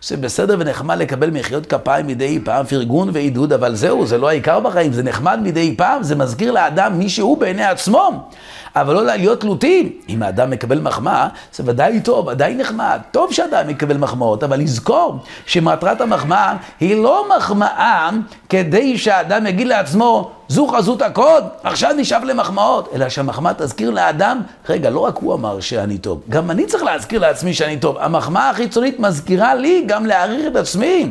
זה 0.05 0.17
בסדר 0.17 0.55
ונחמד 0.59 0.97
לקבל 0.97 1.29
מחיאות 1.29 1.65
כפיים 1.65 2.07
מדי 2.07 2.39
פעם, 2.43 2.65
פרגון 2.65 3.09
ועידוד, 3.13 3.53
אבל 3.53 3.75
זהו, 3.75 4.05
זה 4.05 4.17
לא 4.17 4.29
העיקר 4.29 4.59
בחיים, 4.59 4.93
זה 4.93 5.03
נחמד 5.03 5.39
מדי 5.43 5.75
פעם, 5.77 6.03
זה 6.03 6.15
מזכיר 6.15 6.51
לאדם 6.51 6.99
מי 6.99 7.09
שהוא 7.09 7.37
בעיני 7.37 7.63
עצמו. 7.63 8.29
אבל 8.75 8.93
לא 8.93 9.03
להיות 9.05 9.41
תלותים. 9.41 9.91
אם 10.09 10.23
האדם 10.23 10.49
מקבל 10.49 10.79
מחמאה, 10.79 11.27
זה 11.53 11.63
ודאי 11.65 12.01
טוב, 12.01 12.27
ודאי 12.27 12.55
נחמד. 12.55 12.99
טוב 13.11 13.33
שאדם 13.33 13.69
יקבל 13.69 13.97
מחמאות, 13.97 14.43
אבל 14.43 14.59
לזכור 14.59 15.19
שמטרת 15.45 16.01
המחמאה 16.01 16.55
היא 16.79 17.03
לא 17.03 17.25
מחמאה 17.37 18.09
כדי 18.49 18.97
שהאדם 18.97 19.47
יגיד 19.47 19.67
לעצמו, 19.67 20.31
זו 20.47 20.67
חזות 20.67 21.01
הקוד, 21.01 21.43
עכשיו 21.63 21.91
נשאב 21.97 22.23
למחמאות, 22.23 22.89
אלא 22.93 23.09
שהמחמאה 23.09 23.53
תזכיר 23.53 23.89
לאדם, 23.89 24.41
רגע, 24.69 24.89
לא 24.89 24.99
רק 24.99 25.17
הוא 25.17 25.33
אמר 25.33 25.59
שאני 25.59 25.97
טוב, 25.97 26.21
גם 26.29 26.51
אני 26.51 26.65
צריך 26.65 26.83
להזכיר 26.83 27.19
לעצמי 27.19 27.53
שאני 27.53 27.77
טוב. 27.77 27.97
המחמאה 27.97 28.49
החיצונית 28.49 28.99
מזכירה 28.99 29.55
לי 29.55 29.83
גם 29.87 30.05
להעריך 30.05 30.47
את 30.47 30.55
עצמי. 30.55 31.09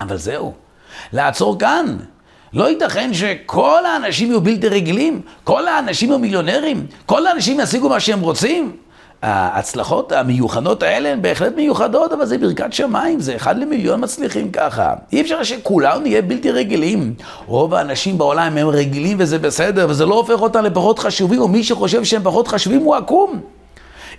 אבל 0.00 0.16
זהו, 0.16 0.52
לעצור 1.12 1.58
כאן. 1.58 1.96
לא 2.52 2.68
ייתכן 2.68 3.14
שכל 3.14 3.86
האנשים 3.86 4.28
יהיו 4.28 4.40
בלתי 4.40 4.68
רגילים, 4.68 5.20
כל 5.44 5.68
האנשים 5.68 6.08
יהיו 6.08 6.18
מיליונרים, 6.18 6.86
כל 7.06 7.26
האנשים 7.26 7.60
ישיגו 7.60 7.88
מה 7.88 8.00
שהם 8.00 8.20
רוצים. 8.20 8.76
ההצלחות 9.22 10.12
המיוחדות 10.12 10.82
האלה 10.82 11.08
הן 11.08 11.22
בהחלט 11.22 11.56
מיוחדות, 11.56 12.12
אבל 12.12 12.26
זה 12.26 12.38
ברכת 12.38 12.72
שמיים, 12.72 13.20
זה 13.20 13.36
אחד 13.36 13.58
למיליון 13.58 14.04
מצליחים 14.04 14.50
ככה. 14.50 14.94
אי 15.12 15.20
אפשר 15.20 15.42
שכולנו 15.42 16.00
נהיה 16.00 16.22
בלתי 16.22 16.50
רגילים. 16.50 17.14
רוב 17.46 17.74
האנשים 17.74 18.18
בעולם 18.18 18.58
הם 18.58 18.68
רגילים 18.68 19.16
וזה 19.20 19.38
בסדר, 19.38 19.86
וזה 19.90 20.06
לא 20.06 20.14
הופך 20.14 20.40
אותם 20.42 20.64
לפחות 20.64 20.98
חשובים, 20.98 21.42
ומי 21.42 21.64
שחושב 21.64 22.04
שהם 22.04 22.22
פחות 22.24 22.48
חשובים 22.48 22.80
הוא 22.80 22.96
עקום. 22.96 23.40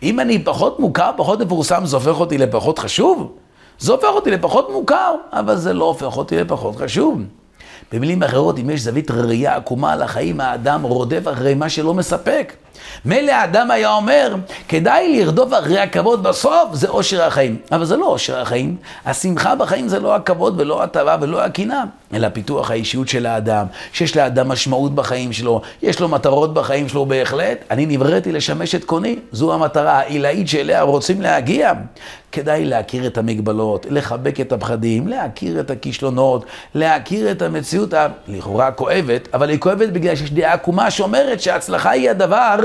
אם 0.04 0.20
אני 0.20 0.44
פחות 0.44 0.80
מוכר, 0.80 1.12
פחות 1.18 1.42
מפורסם, 1.42 1.86
זה 1.86 1.96
הופך 1.96 2.20
אותי 2.20 2.38
לפחות 2.38 2.80
חשוב? 2.80 3.32
זה 3.80 3.92
הופך 3.92 4.10
אותי 4.10 4.32
לפחות 4.32 4.70
מוכר, 4.72 5.16
אבל 5.32 5.56
זה 5.56 5.74
לא 5.74 5.86
הופך 5.86 6.18
אותי 6.18 6.38
לפחות 6.38 6.76
חשוב. 6.76 7.22
במילים 7.94 8.24
אחרות, 8.24 8.60
אם 8.60 8.70
יש 8.70 8.82
זווית 8.82 9.12
ראייה 9.12 9.56
עקומה 9.56 9.94
על 9.94 10.02
החיים, 10.02 10.42
האדם 10.42 10.82
רודף 10.82 11.22
אחרי 11.32 11.54
מה 11.54 11.70
שלא 11.70 11.94
מספק. 11.94 12.54
מילא 13.06 13.32
האדם 13.32 13.72
היה 13.72 13.94
אומר, 13.94 14.36
כדאי 14.68 15.20
לרדוף 15.20 15.54
אחרי 15.54 15.80
הכבוד 15.80 16.24
בסוף, 16.24 16.70
זה 16.74 16.88
אושר 16.88 17.24
החיים. 17.24 17.58
אבל 17.72 17.86
זה 17.86 17.98
לא 17.98 18.06
אושר 18.06 18.40
החיים. 18.40 18.76
השמחה 19.06 19.56
בחיים 19.56 19.88
זה 19.88 20.00
לא 20.00 20.16
הכבוד 20.16 20.62
ולא 20.62 20.84
הטבה 20.84 21.18
ולא 21.22 21.42
הקנאה, 21.42 21.84
אלא 22.14 22.28
פיתוח 22.34 22.72
האישיות 22.72 23.08
של 23.08 23.26
האדם, 23.26 23.66
שיש 23.94 24.18
לאדם 24.18 24.48
משמעות 24.48 24.96
בחיים 24.96 25.34
שלו, 25.34 25.62
יש 25.82 26.00
לו 26.00 26.08
מטרות 26.08 26.54
בחיים 26.54 26.90
שלו 26.90 27.06
בהחלט. 27.06 27.58
אני 27.72 27.86
נבראתי 27.86 28.32
לשמש 28.32 28.76
את 28.76 28.84
קוני, 28.84 29.16
זו 29.32 29.54
המטרה 29.54 30.00
העילאית 30.00 30.48
שאליה 30.48 30.82
רוצים 30.82 31.22
להגיע. 31.22 31.74
כדאי 32.32 32.66
להכיר 32.66 33.08
את 33.08 33.18
המגבלות, 33.18 33.86
לחבק 33.90 34.40
את 34.40 34.52
הפחדים, 34.52 35.08
להכיר 35.08 35.60
את 35.60 35.72
הכישלונות, 35.72 36.46
להכיר 36.76 37.32
את 37.32 37.42
המציאות 37.42 37.94
הלכאורה 37.94 38.72
כואבת, 38.72 39.28
אבל 39.34 39.50
היא 39.50 39.60
כואבת 39.60 39.90
בגלל 39.90 40.16
שיש 40.16 40.32
דעה 40.32 40.54
עקומה 40.54 40.92
שאומרת 40.92 41.42
שההצלחה 41.42 41.90
היא 41.90 42.10
הדבר 42.10 42.56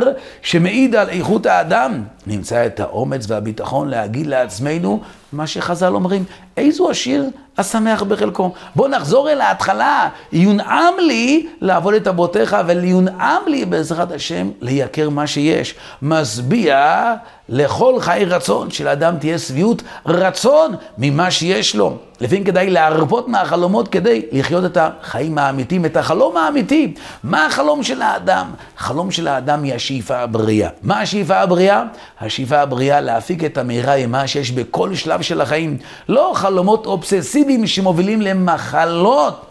שמעיד 0.42 0.94
על 0.94 1.08
איכות 1.08 1.46
האדם. 1.46 2.02
נמצא 2.26 2.66
את 2.66 2.80
האומץ 2.80 3.24
והביטחון 3.28 3.88
להגיד 3.88 4.26
לעצמנו 4.26 5.00
מה 5.32 5.46
שחז"ל 5.46 5.94
אומרים, 5.94 6.24
איזו 6.56 6.90
עשיר 6.90 7.24
השמח 7.58 8.02
בחלקו. 8.02 8.52
בוא 8.76 8.88
נחזור 8.88 9.30
אל 9.30 9.40
ההתחלה, 9.40 10.08
יונעם 10.32 10.94
לי 10.98 11.46
לעבוד 11.60 11.94
את 11.94 12.06
אבותיך, 12.06 12.56
וליונעם 12.66 13.42
לי 13.46 13.64
בעזרת 13.64 14.12
השם 14.12 14.50
לייקר 14.60 15.10
מה 15.10 15.26
שיש. 15.26 15.74
משביע 16.02 17.14
לכל 17.48 18.00
חי 18.00 18.24
רצון, 18.26 18.70
שלאדם 18.70 19.16
תהיה 19.18 19.38
שביעות 19.38 19.82
רצון 20.06 20.74
ממה 20.98 21.30
שיש 21.30 21.76
לו. 21.76 21.96
לפעמים 22.20 22.44
כדאי 22.44 22.70
להרפות 22.70 23.28
מהחלומות 23.28 23.88
כדי 23.88 24.22
לחיות 24.32 24.64
את 24.64 24.78
החיים 24.80 25.38
האמיתיים, 25.38 25.84
את 25.84 25.96
החלום 25.96 26.36
האמיתי. 26.36 26.94
מה 27.24 27.46
החלום 27.46 27.82
של 27.82 28.02
האדם? 28.02 28.46
החלום 28.78 29.10
של 29.10 29.28
האדם 29.28 29.62
היא 29.62 29.74
השאיפה 29.74 30.16
הבריאה. 30.16 30.68
מה 30.82 31.00
השאיפה 31.00 31.36
הבריאה? 31.36 31.82
השאיפה 32.20 32.58
הבריאה 32.58 33.00
להפיק 33.00 33.44
את 33.44 33.58
המהרה 33.58 33.98
ימה 33.98 34.26
שיש 34.26 34.50
בכל 34.50 34.94
שלב 34.94 35.22
של 35.22 35.40
החיים. 35.40 35.78
לא 36.08 36.30
חלומות 36.44 36.86
אובססיביים 36.86 37.66
שמובילים 37.66 38.22
למחלות, 38.22 39.46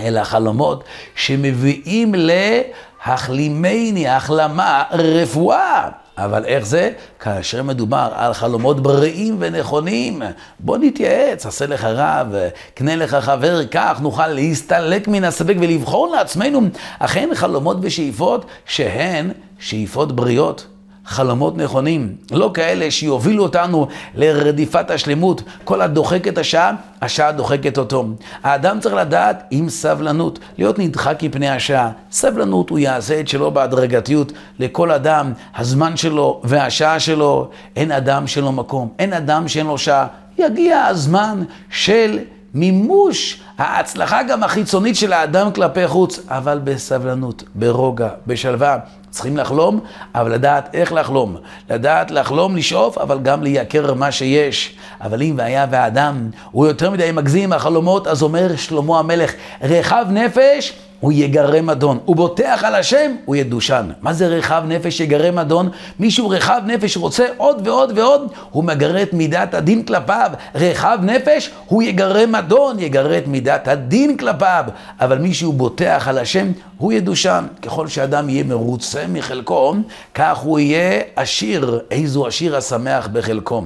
אלא 0.00 0.24
חלומות 0.24 0.84
שמביאים 1.14 2.14
להחלימני, 2.16 4.08
החלמה, 4.08 4.82
רפואה. 4.92 5.88
אבל 6.18 6.44
איך 6.44 6.66
זה? 6.66 6.90
כאשר 7.20 7.62
מדובר 7.62 8.08
על 8.14 8.32
חלומות 8.32 8.80
בריאים 8.80 9.36
ונכונים. 9.38 10.22
בוא 10.60 10.78
נתייעץ, 10.78 11.46
עשה 11.46 11.66
לך 11.66 11.84
רב, 11.84 12.34
קנה 12.74 12.96
לך 12.96 13.14
חבר, 13.14 13.66
כך 13.66 14.00
נוכל 14.00 14.26
להסתלק 14.26 15.08
מן 15.08 15.24
הספק 15.24 15.54
ולבחור 15.60 16.08
לעצמנו 16.16 16.60
אכן 16.98 17.28
חלומות 17.34 17.76
ושאיפות 17.80 18.44
שהן 18.66 19.30
שאיפות 19.58 20.16
בריאות. 20.16 20.66
חלומות 21.08 21.56
נכונים, 21.56 22.14
לא 22.30 22.50
כאלה 22.54 22.90
שיובילו 22.90 23.42
אותנו 23.42 23.88
לרדיפת 24.14 24.90
השלמות. 24.90 25.42
כל 25.64 25.82
הדוחק 25.82 26.28
את 26.28 26.38
השעה, 26.38 26.72
השעה 27.02 27.32
דוחקת 27.32 27.78
אותו. 27.78 28.06
האדם 28.42 28.80
צריך 28.80 28.94
לדעת 28.94 29.42
עם 29.50 29.68
סבלנות, 29.68 30.38
להיות 30.58 30.78
נדחק 30.78 31.22
מפני 31.22 31.48
השעה. 31.48 31.90
סבלנות, 32.12 32.70
הוא 32.70 32.78
יעשה 32.78 33.20
את 33.20 33.28
שלו 33.28 33.50
בהדרגתיות. 33.50 34.32
לכל 34.58 34.90
אדם, 34.90 35.32
הזמן 35.56 35.96
שלו 35.96 36.40
והשעה 36.44 37.00
שלו, 37.00 37.50
אין 37.76 37.92
אדם 37.92 38.26
שאין 38.26 38.44
לו 38.44 38.52
מקום, 38.52 38.88
אין 38.98 39.12
אדם 39.12 39.48
שאין 39.48 39.66
לו 39.66 39.78
שעה. 39.78 40.06
יגיע 40.38 40.84
הזמן 40.84 41.42
של 41.70 42.18
מימוש 42.54 43.40
ההצלחה 43.58 44.22
גם 44.22 44.42
החיצונית 44.44 44.96
של 44.96 45.12
האדם 45.12 45.52
כלפי 45.52 45.88
חוץ, 45.88 46.20
אבל 46.28 46.60
בסבלנות, 46.64 47.42
ברוגע, 47.54 48.08
בשלווה. 48.26 48.78
צריכים 49.10 49.36
לחלום, 49.36 49.80
אבל 50.14 50.32
לדעת 50.32 50.74
איך 50.74 50.92
לחלום. 50.92 51.36
לדעת 51.70 52.10
לחלום, 52.10 52.56
לשאוף, 52.56 52.98
אבל 52.98 53.18
גם 53.18 53.42
לייקר 53.42 53.94
מה 53.94 54.12
שיש. 54.12 54.76
אבל 55.00 55.22
אם 55.22 55.34
והיה 55.38 55.66
והאדם 55.70 56.30
הוא 56.50 56.66
יותר 56.66 56.90
מדי 56.90 57.10
מגזים 57.12 57.44
עם 57.44 57.52
החלומות, 57.52 58.06
אז 58.06 58.22
אומר 58.22 58.56
שלמה 58.56 58.98
המלך, 58.98 59.32
רחב 59.62 60.06
נפש 60.10 60.72
הוא 61.00 61.12
יגרם 61.12 61.70
אדון. 61.70 61.98
הוא 62.04 62.16
בוטח 62.16 62.60
על 62.64 62.74
השם, 62.74 63.14
הוא 63.24 63.36
ידושן. 63.36 63.90
מה 64.00 64.12
זה 64.12 64.26
רחב 64.26 64.62
נפש 64.66 65.00
יגרם 65.00 65.38
אדון? 65.38 65.70
מישהו 65.98 66.28
רחב 66.28 66.62
נפש 66.66 66.96
רוצה 66.96 67.26
עוד 67.36 67.68
ועוד 67.68 67.98
ועוד, 67.98 68.32
הוא 68.50 68.64
מגרה 68.64 69.02
את 69.02 69.12
מידת 69.12 69.54
הדין 69.54 69.82
כלפיו. 69.82 70.30
רחב 70.54 70.98
נפש, 71.02 71.50
הוא 71.66 71.82
יגרם 71.82 72.34
אדון, 72.34 72.78
יגרה 72.78 73.18
את 73.18 73.26
מידת 73.26 73.68
הדין 73.68 74.16
כלפיו. 74.16 74.64
אבל 75.00 75.18
מישהו 75.18 75.52
בוטח 75.52 76.04
על 76.08 76.18
השם, 76.18 76.52
הוא 76.78 76.92
ידושן. 76.92 77.44
ככל 77.62 77.88
שאדם 77.88 78.28
יהיה 78.28 78.44
מרוצה 78.44 79.04
מחלקו, 79.08 79.74
כך 80.14 80.38
הוא 80.38 80.58
יהיה 80.58 81.02
עשיר. 81.16 81.80
איזו 81.90 82.26
עשיר 82.26 82.56
השמח 82.56 83.08
בחלקו. 83.12 83.62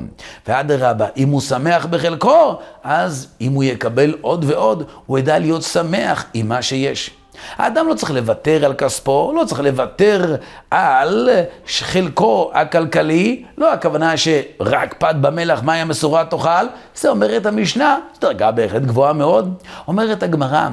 ואדרבה, 0.49 1.07
אם 1.17 1.29
הוא 1.29 1.41
שמח 1.41 1.87
בחלקו, 1.87 2.59
אז 2.85 3.29
אם 3.41 3.53
הוא 3.53 3.65
יקבל 3.65 4.15
עוד 4.21 4.45
ועוד, 4.49 4.85
הוא 5.07 5.19
ידע 5.19 5.39
להיות 5.39 5.63
שמח 5.63 6.25
עם 6.35 6.49
מה 6.49 6.63
שיש. 6.63 7.22
האדם 7.57 7.89
לא 7.89 7.95
צריך 7.95 8.11
לוותר 8.11 8.65
על 8.65 8.75
כספו, 8.75 9.33
לא 9.37 9.45
צריך 9.45 9.61
לוותר 9.61 10.37
על 10.71 11.29
חלקו 11.67 12.51
הכלכלי, 12.55 13.45
לא 13.59 13.73
הכוונה 13.73 14.17
שרק 14.17 14.95
פת 14.99 15.15
במלח 15.21 15.63
מים 15.63 15.89
מסורה 15.89 16.25
תאכל, 16.25 16.67
זה 16.95 17.09
אומרת 17.09 17.47
המשנה, 17.47 17.99
זו 18.15 18.21
דרגה 18.21 18.51
בהחלט 18.51 18.83
גבוהה 18.83 19.13
מאוד. 19.13 19.55
אומרת 19.89 20.23
הגמרא, 20.23 20.69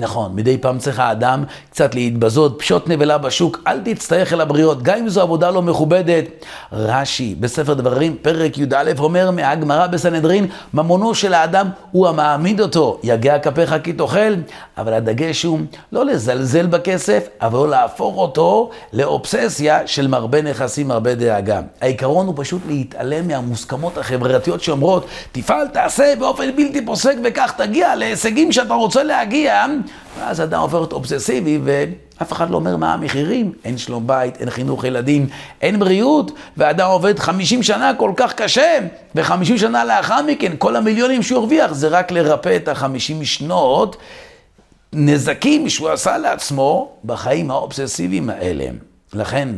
נכון, 0.00 0.34
מדי 0.34 0.58
פעם 0.58 0.78
צריך 0.78 0.98
האדם 1.00 1.44
קצת 1.70 1.94
להתבזות, 1.94 2.58
פשוט 2.58 2.88
נבלה 2.88 3.18
בשוק, 3.18 3.62
אל 3.66 3.80
תצטרך 3.84 4.32
אל 4.32 4.40
הבריות, 4.40 4.82
גם 4.82 4.98
אם 4.98 5.08
זו 5.08 5.22
עבודה 5.22 5.50
לא 5.50 5.62
מכובדת. 5.62 6.24
רש"י, 6.72 7.34
בספר 7.40 7.74
דברים, 7.74 8.16
פרק 8.22 8.58
י"א, 8.58 8.92
אומר 8.98 9.30
מהגמרא 9.30 9.86
בסנהדרין, 9.86 10.46
ממונו 10.74 11.14
של 11.14 11.34
האדם 11.34 11.68
הוא 11.92 12.08
המעמיד 12.08 12.60
אותו, 12.60 12.98
יגע 13.02 13.38
כפיך 13.38 13.74
כי 13.84 13.92
תאכל, 13.92 14.34
אבל 14.78 14.92
הדגש 14.92 15.42
הוא 15.42 15.58
לא 15.92 16.04
לזלזל 16.04 16.66
בכסף, 16.66 17.28
אבל 17.40 17.58
לא 17.58 17.68
להפוך 17.68 18.16
אותו 18.16 18.70
לאובססיה 18.92 19.86
של 19.86 20.06
מרבה 20.06 20.42
נכסים, 20.42 20.88
מרבה 20.88 21.14
דאגה. 21.14 21.60
העיקרון 21.80 22.26
הוא 22.26 22.34
פשוט 22.36 22.62
להתעלם 22.68 23.28
מהמוסכמות 23.28 23.98
החברתיות 23.98 24.62
שאומרות, 24.62 25.06
תפעל, 25.32 25.68
תעשה 25.68 26.14
באופן 26.18 26.56
בלתי 26.56 26.86
פוסק 26.86 27.14
וכך 27.24 27.52
תגיע 27.56 27.94
להישגים 27.94 28.52
שאתה 28.52 28.74
רוצה 28.74 29.02
להגיע. 29.02 29.66
ואז 30.18 30.40
אדם 30.40 30.60
עובר 30.60 30.78
להיות 30.78 30.92
אובססיבי, 30.92 31.58
ואף 31.64 32.32
אחד 32.32 32.50
לא 32.50 32.56
אומר 32.56 32.76
מה 32.76 32.94
המחירים. 32.94 33.52
אין 33.64 33.78
שלום 33.78 34.06
בית, 34.06 34.36
אין 34.36 34.50
חינוך 34.50 34.84
ילדים, 34.84 35.26
אין 35.62 35.78
בריאות, 35.78 36.30
ואדם 36.56 36.86
עובד 36.86 37.18
50 37.18 37.62
שנה 37.62 37.92
כל 37.96 38.12
כך 38.16 38.34
קשה, 38.34 38.78
ו-50 39.14 39.58
שנה 39.58 39.84
לאחר 39.84 40.22
מכן, 40.22 40.52
כל 40.58 40.76
המיליונים 40.76 41.22
שהוא 41.22 41.38
הרוויח, 41.38 41.72
זה 41.72 41.88
רק 41.88 42.12
לרפא 42.12 42.56
את 42.56 42.68
ה-50 42.68 43.24
שנות 43.24 43.96
נזקים 44.92 45.68
שהוא 45.68 45.88
עשה 45.88 46.18
לעצמו 46.18 46.92
בחיים 47.04 47.50
האובססיביים 47.50 48.30
האלה. 48.30 48.64
לכן, 49.12 49.48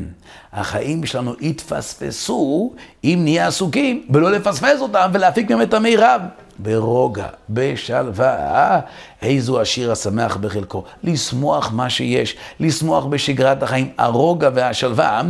החיים 0.53 1.07
שלנו 1.07 1.35
יתפספסו 1.41 2.73
אם 3.05 3.21
נהיה 3.23 3.47
עסוקים 3.47 4.07
ולא 4.11 4.31
לפספס 4.31 4.81
אותם 4.81 5.11
ולהפיק 5.13 5.51
מהם 5.51 5.63
את 5.63 5.75
המירב. 5.75 6.21
ברוגע, 6.59 7.27
בשלווה. 7.51 8.81
איזו 9.23 9.61
השיר 9.61 9.93
השמח 9.93 10.37
בחלקו. 10.37 10.85
לשמוח 11.05 11.73
מה 11.73 11.91
שיש, 11.91 12.37
לשמוח 12.61 13.05
בשגרת 13.05 13.63
החיים, 13.63 13.91
הרוגע 13.99 14.51
והשלווה, 14.55 15.23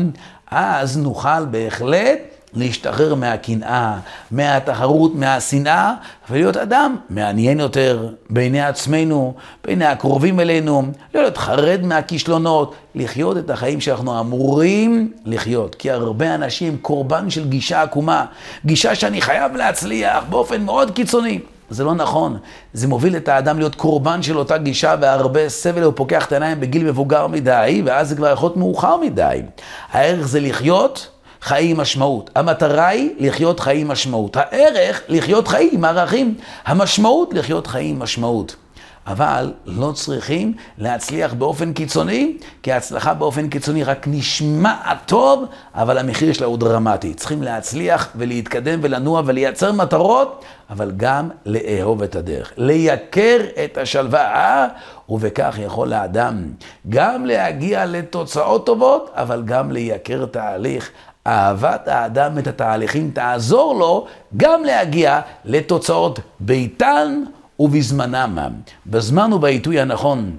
אז 0.50 0.98
נוכל 0.98 1.44
בהחלט 1.44 2.27
להשתחרר 2.54 3.14
מהקנאה, 3.14 3.98
מהתחרות, 4.30 5.14
מהשנאה, 5.14 5.94
ולהיות 6.30 6.56
אדם 6.56 6.96
מעניין 7.10 7.60
יותר 7.60 8.08
בעיני 8.30 8.62
עצמנו, 8.62 9.34
בעיני 9.64 9.84
הקרובים 9.84 10.40
אלינו, 10.40 10.82
לא 11.14 11.20
להיות 11.20 11.38
חרד 11.38 11.80
מהכישלונות, 11.82 12.74
לחיות 12.94 13.36
את 13.36 13.50
החיים 13.50 13.80
שאנחנו 13.80 14.20
אמורים 14.20 15.12
לחיות. 15.24 15.74
כי 15.74 15.90
הרבה 15.90 16.34
אנשים 16.34 16.76
קורבן 16.82 17.30
של 17.30 17.48
גישה 17.48 17.82
עקומה, 17.82 18.24
גישה 18.64 18.94
שאני 18.94 19.20
חייב 19.20 19.56
להצליח 19.56 20.24
באופן 20.30 20.62
מאוד 20.62 20.90
קיצוני. 20.90 21.40
זה 21.70 21.84
לא 21.84 21.94
נכון. 21.94 22.38
זה 22.72 22.88
מוביל 22.88 23.16
את 23.16 23.28
האדם 23.28 23.58
להיות 23.58 23.74
קורבן 23.74 24.22
של 24.22 24.38
אותה 24.38 24.58
גישה 24.58 24.94
והרבה 25.00 25.48
סבל, 25.48 25.82
הוא 25.82 25.92
פוקח 25.96 26.26
את 26.26 26.32
העיניים 26.32 26.60
בגיל 26.60 26.84
מבוגר 26.84 27.26
מדי, 27.26 27.82
ואז 27.84 28.08
זה 28.08 28.16
כבר 28.16 28.32
יכול 28.32 28.46
להיות 28.46 28.56
מאוחר 28.56 28.96
מדי. 28.96 29.40
הערך 29.92 30.26
זה 30.26 30.40
לחיות 30.40 31.08
חיים 31.42 31.76
משמעות. 31.76 32.30
המטרה 32.34 32.88
היא 32.88 33.10
לחיות 33.18 33.60
חיים 33.60 33.88
משמעות. 33.88 34.36
הערך, 34.36 35.02
לחיות 35.08 35.48
חיים 35.48 35.84
ערכים. 35.84 36.34
המשמעות, 36.66 37.34
לחיות 37.34 37.66
חיים 37.66 37.98
משמעות. 37.98 38.56
אבל 39.08 39.52
לא 39.66 39.92
צריכים 39.92 40.52
להצליח 40.78 41.34
באופן 41.34 41.72
קיצוני, 41.72 42.36
כי 42.62 42.72
ההצלחה 42.72 43.14
באופן 43.14 43.48
קיצוני 43.48 43.84
רק 43.84 44.06
נשמע 44.10 44.94
טוב, 45.06 45.44
אבל 45.74 45.98
המחיר 45.98 46.32
שלה 46.32 46.46
הוא 46.46 46.58
דרמטי. 46.58 47.14
צריכים 47.14 47.42
להצליח 47.42 48.08
ולהתקדם 48.14 48.78
ולנוע 48.82 49.22
ולייצר 49.26 49.72
מטרות, 49.72 50.44
אבל 50.70 50.92
גם 50.96 51.28
לאהוב 51.46 52.02
את 52.02 52.16
הדרך. 52.16 52.52
לייקר 52.56 53.38
את 53.64 53.78
השלווה, 53.78 54.68
ובכך 55.08 55.56
יכול 55.58 55.92
האדם 55.92 56.44
גם 56.88 57.26
להגיע 57.26 57.86
לתוצאות 57.86 58.66
טובות, 58.66 59.10
אבל 59.14 59.42
גם 59.44 59.72
לייקר 59.72 60.26
תהליך. 60.26 60.90
אהבת 61.28 61.88
האדם 61.88 62.38
את 62.38 62.46
התהליכים 62.46 63.10
תעזור 63.14 63.74
לו 63.74 64.06
גם 64.36 64.64
להגיע 64.64 65.20
לתוצאות 65.44 66.20
ביתן 66.40 67.22
ובזמנם. 67.60 68.38
בזמן 68.86 69.32
ובעיתוי 69.32 69.80
הנכון. 69.80 70.36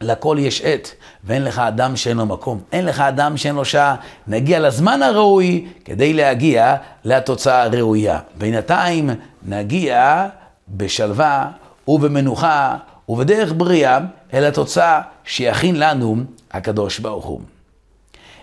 לכל 0.00 0.36
יש 0.40 0.62
עת, 0.64 0.94
ואין 1.24 1.44
לך 1.44 1.58
אדם 1.58 1.96
שאין 1.96 2.16
לו 2.16 2.26
מקום. 2.26 2.60
אין 2.72 2.84
לך 2.84 3.00
אדם 3.00 3.36
שאין 3.36 3.54
לו 3.54 3.64
שעה. 3.64 3.96
נגיע 4.26 4.60
לזמן 4.60 5.02
הראוי 5.02 5.66
כדי 5.84 6.12
להגיע 6.12 6.76
לתוצאה 7.04 7.62
הראויה. 7.62 8.18
בינתיים 8.38 9.10
נגיע 9.42 10.26
בשלווה 10.68 11.50
ובמנוחה 11.88 12.76
ובדרך 13.08 13.52
בריאה 13.56 13.98
אל 14.34 14.44
התוצאה 14.44 15.00
שיכין 15.24 15.78
לנו 15.78 16.16
הקדוש 16.50 16.98
ברוך 16.98 17.24
הוא. 17.24 17.40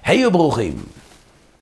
היו 0.05 0.31
ברוכים. 0.31 0.73